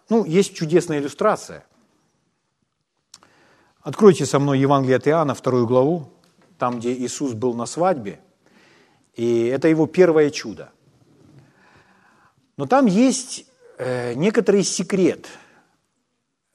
Ну, 0.10 0.26
есть 0.26 0.54
чудесная 0.56 1.00
иллюстрация. 1.00 1.64
Откройте 3.80 4.26
со 4.26 4.40
мной 4.40 4.60
Евангелие 4.60 4.98
от 4.98 5.08
Иоанна, 5.08 5.36
вторую 5.36 5.66
главу, 5.66 6.10
там, 6.58 6.80
где 6.80 6.92
Иисус 6.92 7.32
был 7.32 7.54
на 7.54 7.66
свадьбе, 7.66 8.20
и 9.14 9.46
это 9.46 9.70
его 9.70 9.88
первое 9.88 10.30
чудо. 10.32 10.74
Но 12.58 12.66
там 12.66 12.88
есть 12.88 13.46
э, 13.78 14.16
некоторый 14.16 14.64
секрет, 14.64 15.30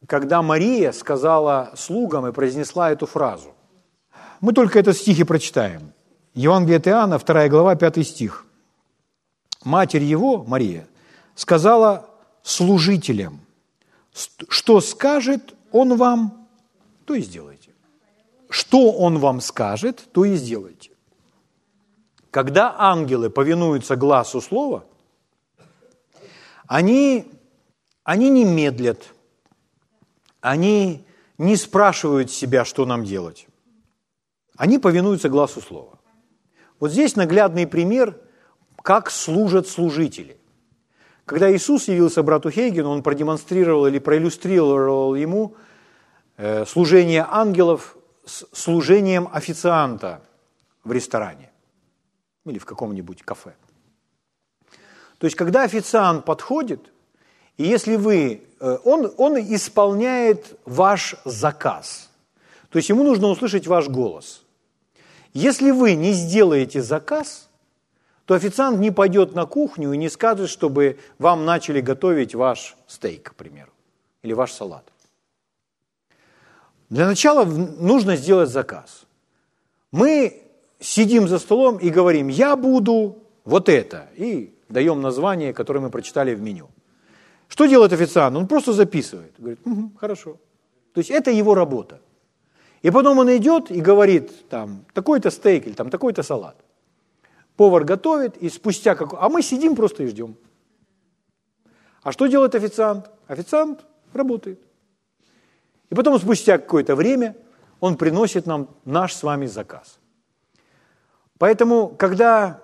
когда 0.08 0.40
Мария 0.40 0.92
сказала 0.92 1.72
слугам 1.76 2.26
и 2.26 2.32
произнесла 2.32 2.90
эту 2.90 3.06
фразу. 3.06 3.54
Мы 4.40 4.54
только 4.54 4.78
этот 4.78 4.96
стих 4.96 5.20
и 5.20 5.24
прочитаем. 5.24 5.92
Евангелие 6.32 6.80
Иоанна, 6.80 7.18
2 7.18 7.48
глава, 7.48 7.76
5 7.76 8.06
стих. 8.06 8.46
Матерь 9.64 10.02
его, 10.02 10.44
Мария, 10.44 10.86
сказала 11.34 12.08
служителям, 12.42 13.40
что 14.48 14.80
скажет 14.80 15.54
он 15.72 15.96
вам, 15.96 16.48
то 17.04 17.14
и 17.14 17.20
сделайте. 17.20 17.72
Что 18.48 18.92
он 18.92 19.18
вам 19.18 19.42
скажет, 19.42 20.08
то 20.12 20.24
и 20.24 20.36
сделайте. 20.36 20.90
Когда 22.30 22.74
ангелы 22.78 23.28
повинуются 23.28 23.94
глазу 23.94 24.40
слова, 24.40 24.84
они, 26.66 27.30
они 28.04 28.30
не 28.30 28.46
медлят, 28.46 29.12
они 30.40 31.06
не 31.38 31.56
спрашивают 31.56 32.30
себя, 32.30 32.64
что 32.64 32.84
нам 32.84 33.04
делать. 33.04 33.46
Они 34.56 34.78
повинуются 34.78 35.28
глазу 35.28 35.60
слова. 35.60 35.98
Вот 36.80 36.90
здесь 36.90 37.16
наглядный 37.16 37.66
пример, 37.66 38.20
как 38.82 39.10
служат 39.10 39.68
служители. 39.68 40.38
Когда 41.24 41.54
Иисус 41.54 41.88
явился 41.88 42.22
брату 42.22 42.50
Хейгену, 42.50 42.90
он 42.90 43.02
продемонстрировал 43.02 43.86
или 43.86 43.98
проиллюстрировал 43.98 45.14
ему 45.14 45.56
э, 46.36 46.64
служение 46.64 47.26
ангелов 47.28 47.96
с 48.24 48.46
служением 48.52 49.28
официанта 49.32 50.22
в 50.84 50.92
ресторане 50.92 51.50
или 52.46 52.58
в 52.58 52.64
каком-нибудь 52.64 53.22
кафе. 53.22 53.54
То 55.18 55.26
есть, 55.26 55.36
когда 55.36 55.64
официант 55.64 56.24
подходит, 56.24 56.92
и 57.58 57.64
если 57.64 57.96
вы, 57.96 58.42
э, 58.60 58.78
он, 58.84 59.12
он 59.18 59.36
исполняет 59.36 60.58
ваш 60.64 61.16
заказ, 61.24 62.08
то 62.70 62.78
есть 62.78 62.88
ему 62.88 63.02
нужно 63.04 63.26
услышать 63.26 63.66
ваш 63.66 63.88
голос. 63.88 64.42
Если 65.34 65.72
вы 65.72 65.94
не 65.94 66.12
сделаете 66.12 66.82
заказ, 66.82 67.48
то 68.24 68.34
официант 68.34 68.78
не 68.78 68.90
пойдет 68.90 69.34
на 69.34 69.46
кухню 69.46 69.92
и 69.92 69.96
не 69.96 70.08
скажет, 70.08 70.50
чтобы 70.50 70.98
вам 71.18 71.44
начали 71.44 71.80
готовить 71.80 72.34
ваш 72.34 72.76
стейк, 72.86 73.30
к 73.30 73.34
примеру, 73.34 73.72
или 74.22 74.32
ваш 74.34 74.52
салат. 74.52 74.84
Для 76.90 77.06
начала 77.06 77.44
нужно 77.44 78.16
сделать 78.16 78.50
заказ. 78.50 79.04
Мы 79.90 80.42
сидим 80.78 81.26
за 81.26 81.38
столом 81.38 81.78
и 81.78 81.90
говорим, 81.90 82.28
я 82.28 82.54
буду 82.56 83.18
вот 83.44 83.68
это, 83.68 84.08
и 84.16 84.54
даем 84.68 85.00
название, 85.00 85.52
которое 85.52 85.80
мы 85.80 85.90
прочитали 85.90 86.34
в 86.34 86.40
меню. 86.40 86.68
Что 87.48 87.66
делает 87.66 87.92
официант? 87.92 88.36
Он 88.36 88.46
просто 88.46 88.72
записывает. 88.72 89.34
Говорит, 89.38 89.58
угу, 89.64 89.90
хорошо. 89.98 90.38
То 90.92 90.98
есть 91.00 91.10
это 91.10 91.30
его 91.30 91.54
работа. 91.54 92.00
И 92.82 92.90
потом 92.90 93.18
он 93.18 93.36
идет 93.36 93.70
и 93.70 93.80
говорит, 93.80 94.48
там, 94.48 94.84
такой-то 94.92 95.30
стейк 95.30 95.66
или 95.66 95.74
там, 95.74 95.90
такой-то 95.90 96.22
салат. 96.22 96.56
Повар 97.56 97.84
готовит, 97.84 98.36
и 98.36 98.48
спустя 98.48 98.94
как... 98.94 99.14
А 99.14 99.28
мы 99.28 99.42
сидим 99.42 99.74
просто 99.74 100.04
и 100.04 100.06
ждем. 100.06 100.36
А 102.02 102.12
что 102.12 102.26
делает 102.26 102.54
официант? 102.54 103.10
Официант 103.26 103.84
работает. 104.12 104.60
И 105.90 105.94
потом 105.94 106.18
спустя 106.18 106.58
какое-то 106.58 106.94
время 106.94 107.34
он 107.80 107.96
приносит 107.96 108.46
нам 108.46 108.68
наш 108.84 109.14
с 109.14 109.22
вами 109.22 109.46
заказ. 109.46 109.98
Поэтому, 111.38 111.88
когда 111.88 112.60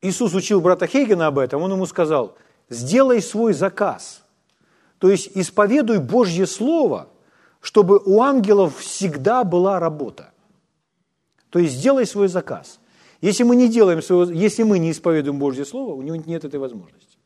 Иисус 0.00 0.34
учил 0.34 0.60
брата 0.60 0.86
Хейгена 0.86 1.26
об 1.26 1.38
этом, 1.38 1.62
он 1.62 1.72
ему 1.72 1.86
сказал, 1.86 2.36
сделай 2.68 3.20
свой 3.20 3.52
заказ. 3.52 4.22
То 4.98 5.10
есть 5.10 5.30
исповедуй 5.34 5.98
Божье 5.98 6.46
Слово, 6.46 7.08
чтобы 7.60 8.00
у 8.04 8.20
ангелов 8.20 8.78
всегда 8.78 9.44
была 9.44 9.80
работа. 9.80 10.32
То 11.50 11.58
есть 11.58 11.74
сделай 11.74 12.06
свой 12.06 12.28
заказ. 12.28 12.78
Если 13.20 13.42
мы 13.42 13.56
не 13.56 13.68
делаем 13.68 14.02
своего, 14.02 14.30
если 14.30 14.62
мы 14.62 14.78
не 14.78 14.90
исповедуем 14.90 15.38
Божье 15.38 15.64
Слово, 15.64 15.94
у 15.94 16.02
него 16.02 16.16
нет 16.16 16.44
этой 16.44 16.60
возможности. 16.60 17.18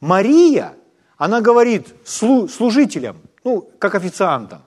Мария, 0.00 0.74
она 1.16 1.40
говорит 1.40 1.94
служителям, 2.04 3.16
ну, 3.42 3.68
как 3.78 3.94
официантам. 3.94 4.62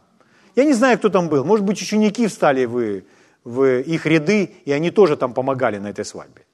Я 0.56 0.66
не 0.66 0.74
знаю, 0.74 0.98
кто 0.98 1.10
там 1.10 1.30
был. 1.30 1.46
Может 1.46 1.66
быть, 1.66 1.82
ученики 1.82 2.28
встали 2.28 2.66
в, 2.66 3.04
в 3.44 3.80
их 3.82 4.06
ряды, 4.06 4.56
и 4.66 4.72
они 4.72 4.92
тоже 4.92 5.16
там 5.16 5.34
помогали 5.34 5.78
на 5.78 5.88
этой 5.88 6.04
свадьбе. 6.04 6.46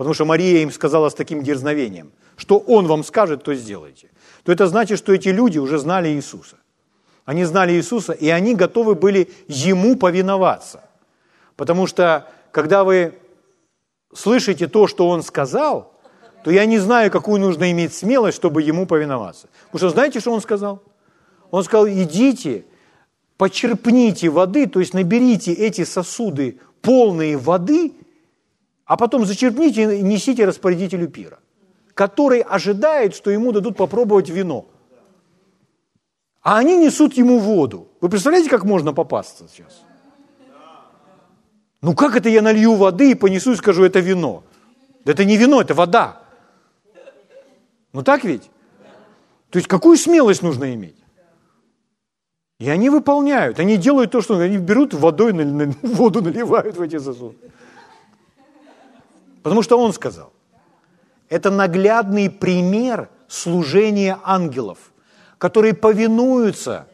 Потому 0.00 0.14
что 0.14 0.24
Мария 0.24 0.62
им 0.62 0.72
сказала 0.72 1.10
с 1.10 1.14
таким 1.14 1.42
дерзновением, 1.42 2.10
что 2.38 2.56
Он 2.56 2.86
вам 2.86 3.04
скажет, 3.04 3.42
то 3.42 3.54
сделайте. 3.54 4.08
То 4.44 4.52
это 4.52 4.66
значит, 4.66 4.96
что 4.96 5.12
эти 5.12 5.28
люди 5.28 5.58
уже 5.58 5.76
знали 5.76 6.08
Иисуса. 6.08 6.56
Они 7.26 7.44
знали 7.44 7.74
Иисуса, 7.74 8.14
и 8.14 8.30
они 8.30 8.54
готовы 8.54 8.94
были 8.94 9.28
Ему 9.46 9.96
повиноваться. 9.96 10.84
Потому 11.54 11.86
что, 11.86 12.26
когда 12.50 12.82
вы 12.82 13.12
слышите 14.14 14.68
то, 14.68 14.86
что 14.86 15.06
Он 15.06 15.22
сказал, 15.22 15.92
то 16.44 16.50
я 16.50 16.64
не 16.64 16.78
знаю, 16.78 17.10
какую 17.10 17.38
нужно 17.38 17.70
иметь 17.70 17.92
смелость, 17.92 18.38
чтобы 18.38 18.62
Ему 18.62 18.86
повиноваться. 18.86 19.50
Потому 19.66 19.80
что 19.80 19.90
знаете, 19.90 20.20
что 20.20 20.32
Он 20.32 20.40
сказал? 20.40 20.82
Он 21.50 21.62
сказал, 21.62 21.86
идите, 21.86 22.64
почерпните 23.36 24.30
воды, 24.30 24.66
то 24.66 24.80
есть 24.80 24.94
наберите 24.94 25.52
эти 25.52 25.84
сосуды 25.84 26.58
полные 26.80 27.36
воды– 27.36 27.92
а 28.90 28.96
потом 28.96 29.24
зачерпните 29.24 29.98
и 29.98 30.02
несите 30.02 30.44
распорядителю 30.44 31.06
пира, 31.08 31.38
который 31.94 32.40
ожидает, 32.40 33.14
что 33.14 33.30
ему 33.30 33.52
дадут 33.52 33.76
попробовать 33.76 34.28
вино. 34.28 34.66
А 36.42 36.58
они 36.58 36.76
несут 36.76 37.12
ему 37.12 37.38
воду. 37.38 37.86
Вы 38.00 38.08
представляете, 38.08 38.50
как 38.50 38.64
можно 38.64 38.92
попасться 38.92 39.46
сейчас? 39.54 39.84
Ну 41.82 41.94
как 41.94 42.16
это 42.16 42.28
я 42.28 42.42
налью 42.42 42.74
воды 42.74 43.12
и 43.12 43.14
понесу 43.14 43.52
и 43.52 43.56
скажу, 43.56 43.84
это 43.84 44.00
вино? 44.00 44.42
Да 45.04 45.12
это 45.12 45.24
не 45.24 45.36
вино, 45.36 45.60
это 45.60 45.72
вода. 45.74 46.22
Ну 47.92 48.02
так 48.02 48.24
ведь? 48.24 48.50
То 49.50 49.58
есть 49.58 49.68
какую 49.68 49.98
смелость 49.98 50.42
нужно 50.42 50.74
иметь? 50.74 50.96
И 52.58 52.68
они 52.68 52.90
выполняют, 52.90 53.60
они 53.60 53.76
делают 53.76 54.10
то, 54.10 54.20
что 54.20 54.36
они 54.40 54.58
берут 54.58 54.94
водой, 54.94 55.32
воду 55.82 56.22
наливают 56.22 56.76
в 56.76 56.82
эти 56.82 56.98
сосуды. 56.98 57.36
Потому 59.42 59.62
что 59.62 59.78
он 59.78 59.92
сказал. 59.92 60.32
Это 61.28 61.50
наглядный 61.50 62.28
пример 62.28 63.08
служения 63.28 64.18
ангелов, 64.24 64.78
которые 65.38 65.74
повинуются, 65.74 66.86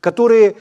которые 0.00 0.56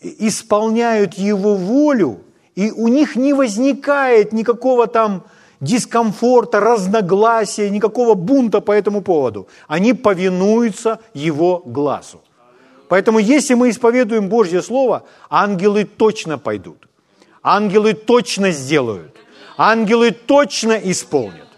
исполняют 0.00 1.14
его 1.14 1.54
волю, 1.54 2.20
и 2.54 2.70
у 2.70 2.88
них 2.88 3.14
не 3.16 3.34
возникает 3.34 4.32
никакого 4.32 4.86
там 4.86 5.24
дискомфорта, 5.60 6.60
разногласия, 6.60 7.70
никакого 7.70 8.14
бунта 8.14 8.60
по 8.60 8.72
этому 8.72 9.02
поводу. 9.02 9.48
Они 9.66 9.92
повинуются 9.92 11.00
его 11.14 11.62
глазу. 11.66 12.22
Поэтому 12.88 13.18
если 13.18 13.54
мы 13.54 13.68
исповедуем 13.68 14.28
Божье 14.28 14.62
Слово, 14.62 15.02
ангелы 15.28 15.84
точно 15.84 16.38
пойдут. 16.38 16.88
Ангелы 17.42 17.92
точно 17.92 18.50
сделают 18.50 19.14
ангелы 19.58 20.12
точно 20.12 20.72
исполнят. 20.72 21.48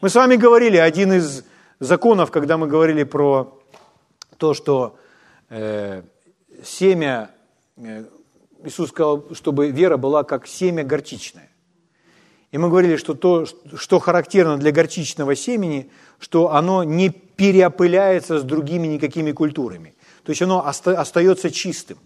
Мы 0.00 0.08
с 0.08 0.14
вами 0.14 0.36
говорили, 0.36 0.76
один 0.76 1.12
из 1.12 1.44
законов, 1.80 2.30
когда 2.30 2.56
мы 2.56 2.68
говорили 2.68 3.02
про 3.02 3.60
то, 4.38 4.54
что 4.54 4.96
э, 5.50 6.02
семя, 6.64 7.30
э, 7.76 8.04
Иисус 8.64 8.90
сказал, 8.90 9.34
чтобы 9.34 9.70
вера 9.70 9.96
была 9.96 10.22
как 10.22 10.46
семя 10.46 10.84
горчичное. 10.84 11.50
И 12.52 12.58
мы 12.58 12.68
говорили, 12.68 12.96
что 12.96 13.14
то, 13.14 13.46
что 13.76 13.98
характерно 13.98 14.56
для 14.56 14.70
горчичного 14.70 15.34
семени, 15.34 15.90
что 16.20 16.52
оно 16.52 16.84
не 16.84 17.10
переопыляется 17.10 18.38
с 18.38 18.44
другими 18.44 18.86
никакими 18.86 19.32
культурами. 19.32 19.96
То 20.22 20.30
есть 20.30 20.40
оно 20.40 20.64
остается 20.64 21.50
чистым. 21.50 21.98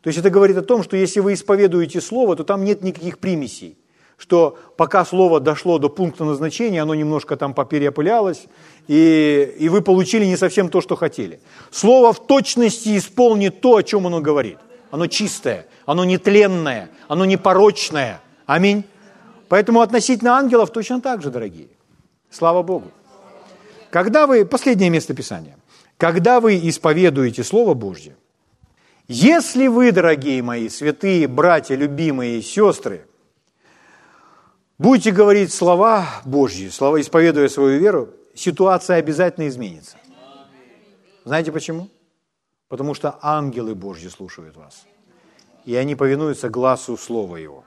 То 0.00 0.08
есть 0.08 0.18
это 0.18 0.30
говорит 0.30 0.56
о 0.56 0.62
том, 0.62 0.84
что 0.84 0.96
если 0.96 1.18
вы 1.18 1.32
исповедуете 1.32 2.00
Слово, 2.00 2.36
то 2.36 2.44
там 2.44 2.62
нет 2.62 2.82
никаких 2.82 3.18
примесей. 3.18 3.78
Что 4.16 4.56
пока 4.76 5.04
Слово 5.04 5.40
дошло 5.40 5.78
до 5.78 5.88
пункта 5.88 6.24
назначения, 6.24 6.82
оно 6.82 6.94
немножко 6.94 7.36
там 7.36 7.52
попереопылялось, 7.52 8.46
и, 8.86 9.54
и 9.58 9.68
вы 9.68 9.82
получили 9.82 10.24
не 10.24 10.36
совсем 10.36 10.68
то, 10.68 10.80
что 10.80 10.96
хотели. 10.96 11.40
Слово 11.70 12.12
в 12.12 12.26
точности 12.26 12.96
исполнит 12.96 13.60
то, 13.60 13.76
о 13.76 13.82
чем 13.82 14.06
оно 14.06 14.20
говорит. 14.20 14.58
Оно 14.90 15.06
чистое, 15.06 15.66
оно 15.86 16.04
нетленное, 16.04 16.90
оно 17.08 17.24
непорочное. 17.24 18.20
Аминь. 18.46 18.84
Поэтому 19.48 19.80
относительно 19.80 20.36
ангелов 20.36 20.70
точно 20.70 21.00
так 21.00 21.22
же, 21.22 21.30
дорогие. 21.30 21.68
Слава 22.30 22.62
Богу. 22.62 22.90
Когда 23.90 24.26
вы, 24.26 24.44
последнее 24.44 24.90
место 24.90 25.14
Писания, 25.14 25.56
когда 25.98 26.40
вы 26.40 26.58
исповедуете 26.62 27.44
Слово 27.44 27.74
Божье, 27.74 28.16
если 29.06 29.66
вы, 29.66 29.92
дорогие 29.92 30.42
мои, 30.42 30.68
святые 30.68 31.28
братья, 31.28 31.76
любимые 31.76 32.42
сестры, 32.42 33.06
будете 34.78 35.10
говорить 35.12 35.52
слова 35.52 36.06
Божьи, 36.24 36.68
слова, 36.68 37.00
исповедуя 37.00 37.48
свою 37.48 37.78
веру, 37.78 38.10
ситуация 38.34 38.96
обязательно 38.96 39.48
изменится. 39.48 39.96
Знаете 41.24 41.52
почему? 41.52 41.88
Потому 42.68 42.94
что 42.94 43.18
ангелы 43.22 43.74
Божьи 43.74 44.08
слушают 44.08 44.56
вас. 44.56 44.86
И 45.64 45.74
они 45.74 45.94
повинуются 45.94 46.48
глазу 46.48 46.96
Слова 46.96 47.36
Его. 47.36 47.64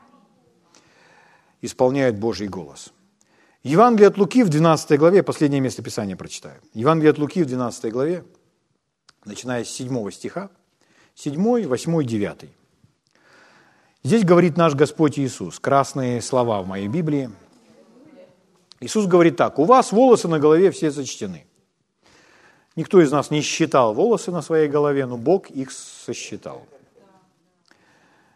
Исполняют 1.61 2.17
Божий 2.17 2.47
голос. 2.47 2.93
Евангелие 3.63 4.09
от 4.09 4.17
Луки 4.17 4.43
в 4.43 4.49
12 4.49 4.99
главе, 4.99 5.23
последнее 5.23 5.59
место 5.59 5.81
Писания 5.81 6.15
прочитаю. 6.15 6.61
Евангелие 6.73 7.11
от 7.11 7.17
Луки 7.17 7.43
в 7.43 7.47
12 7.47 7.91
главе, 7.91 8.23
начиная 9.25 9.63
с 9.63 9.69
7 9.69 10.11
стиха, 10.11 10.49
7, 11.15 11.67
8, 11.67 12.03
9. 12.03 12.49
Здесь 14.07 14.23
говорит 14.23 14.55
наш 14.55 14.73
Господь 14.73 15.19
Иисус, 15.19 15.59
красные 15.59 16.21
слова 16.21 16.61
в 16.61 16.65
моей 16.65 16.87
Библии. 16.87 17.29
Иисус 18.79 19.05
говорит 19.05 19.35
так, 19.35 19.59
у 19.59 19.65
вас 19.65 19.91
волосы 19.91 20.29
на 20.29 20.39
голове 20.39 20.71
все 20.71 20.91
зачтены. 20.91 21.45
Никто 22.77 23.01
из 23.01 23.11
нас 23.11 23.31
не 23.31 23.41
считал 23.41 23.93
волосы 23.93 24.31
на 24.31 24.41
своей 24.41 24.69
голове, 24.69 25.05
но 25.07 25.17
Бог 25.17 25.49
их 25.49 25.71
сосчитал. 25.71 26.65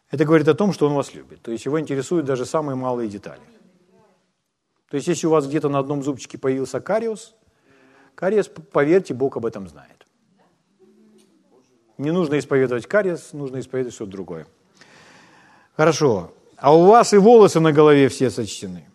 Это 0.10 0.26
говорит 0.26 0.50
о 0.50 0.56
том, 0.56 0.74
что 0.74 0.88
Он 0.88 0.94
вас 0.94 1.14
любит. 1.14 1.42
То 1.42 1.54
есть 1.54 1.64
Его 1.64 1.80
интересуют 1.80 2.26
даже 2.26 2.46
самые 2.46 2.76
малые 2.76 3.08
детали. 3.08 3.40
То 4.90 4.98
есть 4.98 5.08
если 5.08 5.26
у 5.28 5.30
вас 5.30 5.48
где-то 5.48 5.70
на 5.70 5.80
одном 5.80 6.04
зубчике 6.04 6.38
появился 6.38 6.82
кариус, 6.82 7.34
кариес, 8.16 8.50
поверьте, 8.74 9.14
Бог 9.14 9.38
об 9.38 9.46
этом 9.46 9.70
знает. 9.70 10.06
Не 11.98 12.12
нужно 12.12 12.38
исповедовать 12.40 12.88
кариес, 12.88 13.32
нужно 13.32 13.62
исповедовать 13.62 13.96
что-то 13.96 14.12
другое. 14.12 14.48
Хорошо. 15.76 16.32
А 16.58 16.76
у 16.76 16.86
вас 16.86 17.14
и 17.14 17.18
волосы 17.18 17.60
на 17.60 17.72
голове 17.72 18.08
все 18.08 18.30
сочтены. 18.30 18.86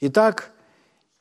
Итак, 0.00 0.52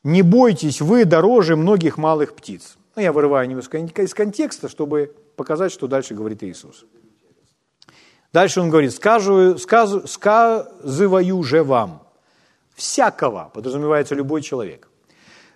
не 0.04 0.22
бойтесь, 0.22 0.82
вы 0.82 1.06
дороже 1.06 1.56
многих 1.56 1.98
малых 1.98 2.36
птиц. 2.36 2.78
Ну, 2.96 3.02
я 3.02 3.12
вырываю 3.12 3.48
немножко 3.48 3.78
из 3.78 4.14
контекста, 4.14 4.70
чтобы 4.70 5.14
показать, 5.36 5.72
что 5.72 5.88
дальше 5.88 6.14
говорит 6.14 6.44
Иисус. 6.44 6.86
Дальше 8.34 8.62
он 8.62 8.70
говорит, 8.70 8.94
сказываю, 8.94 9.58
сказываю 9.58 11.44
же 11.44 11.64
вам, 11.64 12.04
всякого, 12.76 13.52
подразумевается 13.54 14.16
любой 14.16 14.42
человек, 14.42 14.90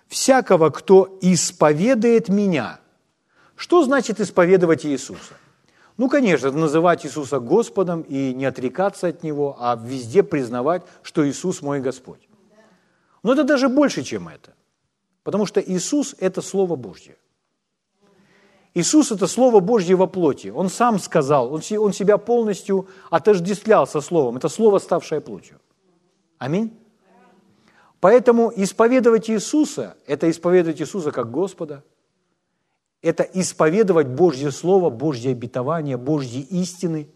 всякого, 0.08 0.70
кто 0.70 1.18
исповедует 1.20 2.28
меня. 2.28 2.80
Что 3.54 3.84
значит 3.84 4.20
исповедовать 4.20 4.84
Иисуса? 4.84 5.34
Ну, 5.96 6.08
конечно, 6.08 6.50
называть 6.50 7.04
Иисуса 7.04 7.38
Господом 7.38 8.02
и 8.02 8.34
не 8.34 8.46
отрекаться 8.46 9.08
от 9.08 9.22
Него, 9.22 9.56
а 9.58 9.76
везде 9.76 10.22
признавать, 10.22 10.82
что 11.02 11.28
Иисус 11.28 11.62
мой 11.62 11.80
Господь. 11.80 12.28
Но 13.22 13.32
это 13.34 13.44
даже 13.44 13.68
больше, 13.68 14.02
чем 14.02 14.28
это. 14.28 14.54
Потому 15.22 15.46
что 15.46 15.60
Иисус– 15.60 16.16
это 16.18 16.42
Слово 16.42 16.76
Божье. 16.76 17.16
Иисус– 18.74 19.10
это 19.12 19.26
Слово 19.26 19.60
Божье 19.60 19.94
во 19.94 20.06
плоти. 20.06 20.48
Он 20.48 20.68
сам 20.68 20.98
сказал, 20.98 21.52
он 21.52 21.62
себя 21.62 22.18
полностью 22.18 22.88
отождествлял 23.10 23.86
со 23.86 24.00
Словом. 24.00 24.38
Это 24.38 24.48
Слово, 24.48 24.78
ставшее 24.78 25.20
плотью. 25.20 25.60
Аминь. 26.38 26.76
Поэтому 28.00 28.52
исповедовать 28.56 29.30
Иисуса– 29.30 29.96
это 30.06 30.28
исповедовать 30.28 30.80
Иисуса 30.80 31.12
как 31.12 31.30
Господа, 31.30 31.84
это 33.02 33.24
исповедовать 33.24 34.06
Божье 34.06 34.52
Слово, 34.52 34.88
Божье 34.88 35.32
обетование, 35.32 35.96
Божьи 35.96 36.40
истины 36.40 37.08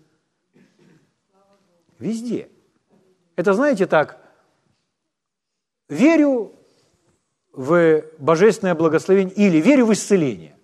везде. 1.99 2.51
Это, 3.37 3.55
знаете, 3.55 3.87
так, 3.87 4.21
верю 5.89 6.53
в 7.53 8.03
божественное 8.19 8.75
благословение 8.75 9.35
или 9.35 9.59
верю 9.59 9.87
в 9.87 9.93
исцеление. 9.93 10.57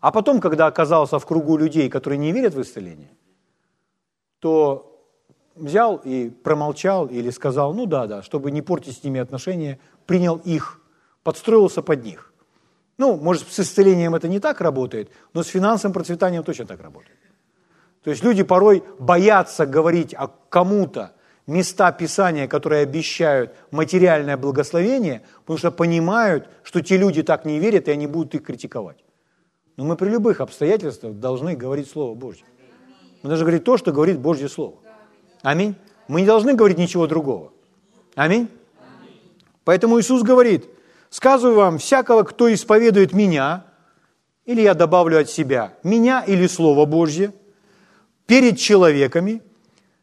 А 0.00 0.12
потом, 0.12 0.40
когда 0.40 0.66
оказался 0.66 1.18
в 1.18 1.26
кругу 1.26 1.56
людей, 1.56 1.88
которые 1.90 2.18
не 2.18 2.32
верят 2.32 2.54
в 2.54 2.60
исцеление, 2.60 3.10
то 4.38 5.02
взял 5.54 5.96
и 6.04 6.28
промолчал 6.30 7.06
или 7.06 7.30
сказал, 7.30 7.74
ну 7.74 7.86
да, 7.86 8.06
да, 8.06 8.22
чтобы 8.22 8.50
не 8.50 8.62
портить 8.62 8.98
с 8.98 9.04
ними 9.04 9.18
отношения, 9.18 9.80
принял 10.06 10.36
их, 10.36 10.80
подстроился 11.22 11.82
под 11.82 12.04
них. 12.04 12.33
Ну, 12.96 13.16
может, 13.16 13.48
с 13.48 13.60
исцелением 13.60 14.14
это 14.14 14.28
не 14.28 14.38
так 14.38 14.60
работает, 14.60 15.10
но 15.32 15.42
с 15.42 15.48
финансовым 15.48 15.92
процветанием 15.92 16.44
точно 16.44 16.66
так 16.66 16.80
работает. 16.80 17.18
То 18.04 18.10
есть 18.10 18.22
люди 18.22 18.42
порой 18.42 18.84
боятся 18.98 19.66
говорить 19.66 20.14
о 20.14 20.28
кому-то 20.48 21.12
места 21.46 21.90
Писания, 21.92 22.46
которые 22.46 22.82
обещают 22.82 23.54
материальное 23.70 24.36
благословение, 24.36 25.22
потому 25.40 25.58
что 25.58 25.70
понимают, 25.70 26.48
что 26.62 26.80
те 26.82 26.96
люди 26.96 27.22
так 27.22 27.44
не 27.44 27.58
верят, 27.58 27.88
и 27.88 27.90
они 27.90 28.06
будут 28.06 28.34
их 28.34 28.44
критиковать. 28.44 28.98
Но 29.76 29.84
мы 29.84 29.96
при 29.96 30.08
любых 30.10 30.40
обстоятельствах 30.40 31.14
должны 31.14 31.56
говорить 31.56 31.90
Слово 31.90 32.14
Божье. 32.14 32.44
Мы 33.22 33.28
должны 33.28 33.44
говорить 33.44 33.64
то, 33.64 33.76
что 33.76 33.90
говорит 33.90 34.18
Божье 34.18 34.48
Слово. 34.48 34.76
Аминь. 35.42 35.74
Мы 36.06 36.20
не 36.20 36.26
должны 36.26 36.54
говорить 36.54 36.78
ничего 36.78 37.06
другого. 37.06 37.52
Аминь. 38.14 38.48
Поэтому 39.64 39.98
Иисус 39.98 40.22
говорит, 40.22 40.66
сказываю 41.14 41.56
вам, 41.56 41.78
всякого, 41.78 42.24
кто 42.24 42.52
исповедует 42.52 43.12
Меня, 43.12 43.66
или 44.46 44.62
я 44.62 44.74
добавлю 44.74 45.20
от 45.20 45.30
себя, 45.30 45.74
Меня 45.84 46.24
или 46.26 46.48
Слово 46.48 46.86
Божье, 46.86 47.32
перед 48.26 48.58
человеками, 48.58 49.40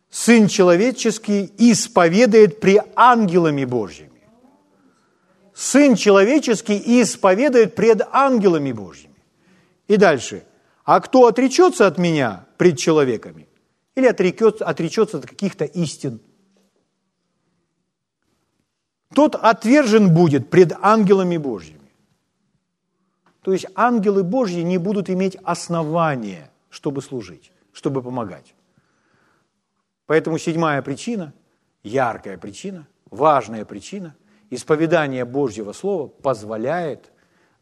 Сын 0.09 0.47
человеческий 0.47 1.51
исповедует 1.57 2.62
при 2.62 2.82
ангелами 2.95 3.66
Божьими. 3.66 4.24
Сын 5.53 5.95
человеческий 5.95 6.82
исповедует 7.01 7.76
пред 7.76 8.01
ангелами 8.12 8.72
Божьими. 8.72 9.16
И 9.89 9.97
дальше. 9.97 10.43
А 10.86 11.01
кто 11.01 11.28
отречется 11.28 11.88
от 11.88 11.97
меня 11.97 12.45
пред 12.57 12.78
человеками, 12.78 13.47
или 13.95 14.07
отречется, 14.07 14.66
отречется 14.66 15.18
от 15.18 15.26
каких-то 15.26 15.66
истин. 15.66 16.22
Тот 19.14 19.36
отвержен 19.36 20.14
будет 20.14 20.49
пред 20.49 20.74
ангелами 20.82 21.38
Божьими. 21.38 21.80
То 23.41 23.53
есть 23.53 23.66
ангелы 23.76 24.24
Божьи 24.24 24.62
не 24.62 24.78
будут 24.78 25.09
иметь 25.09 25.36
основания, 25.43 26.49
чтобы 26.70 27.01
служить, 27.01 27.51
чтобы 27.74 28.01
помогать. 28.01 28.53
Поэтому 30.05 30.38
седьмая 30.38 30.82
причина, 30.82 31.34
яркая 31.84 32.38
причина, 32.38 32.88
важная 33.09 33.66
причина, 33.66 34.16
исповедание 34.49 35.26
Божьего 35.26 35.74
Слова 35.74 36.07
позволяет, 36.07 37.12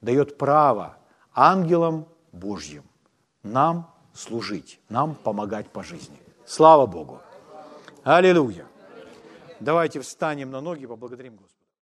дает 0.01 0.37
право 0.37 0.97
ангелам 1.33 2.07
Божьим 2.31 2.83
нам 3.43 3.89
служить, 4.13 4.79
нам 4.89 5.15
помогать 5.15 5.69
по 5.69 5.83
жизни. 5.83 6.17
Слава 6.45 6.85
Богу! 6.85 7.21
Аллилуйя! 8.03 8.68
Давайте 9.60 9.99
встанем 9.99 10.51
на 10.51 10.62
ноги, 10.62 10.86
поблагодарим 10.86 11.36
Господа. 11.36 11.59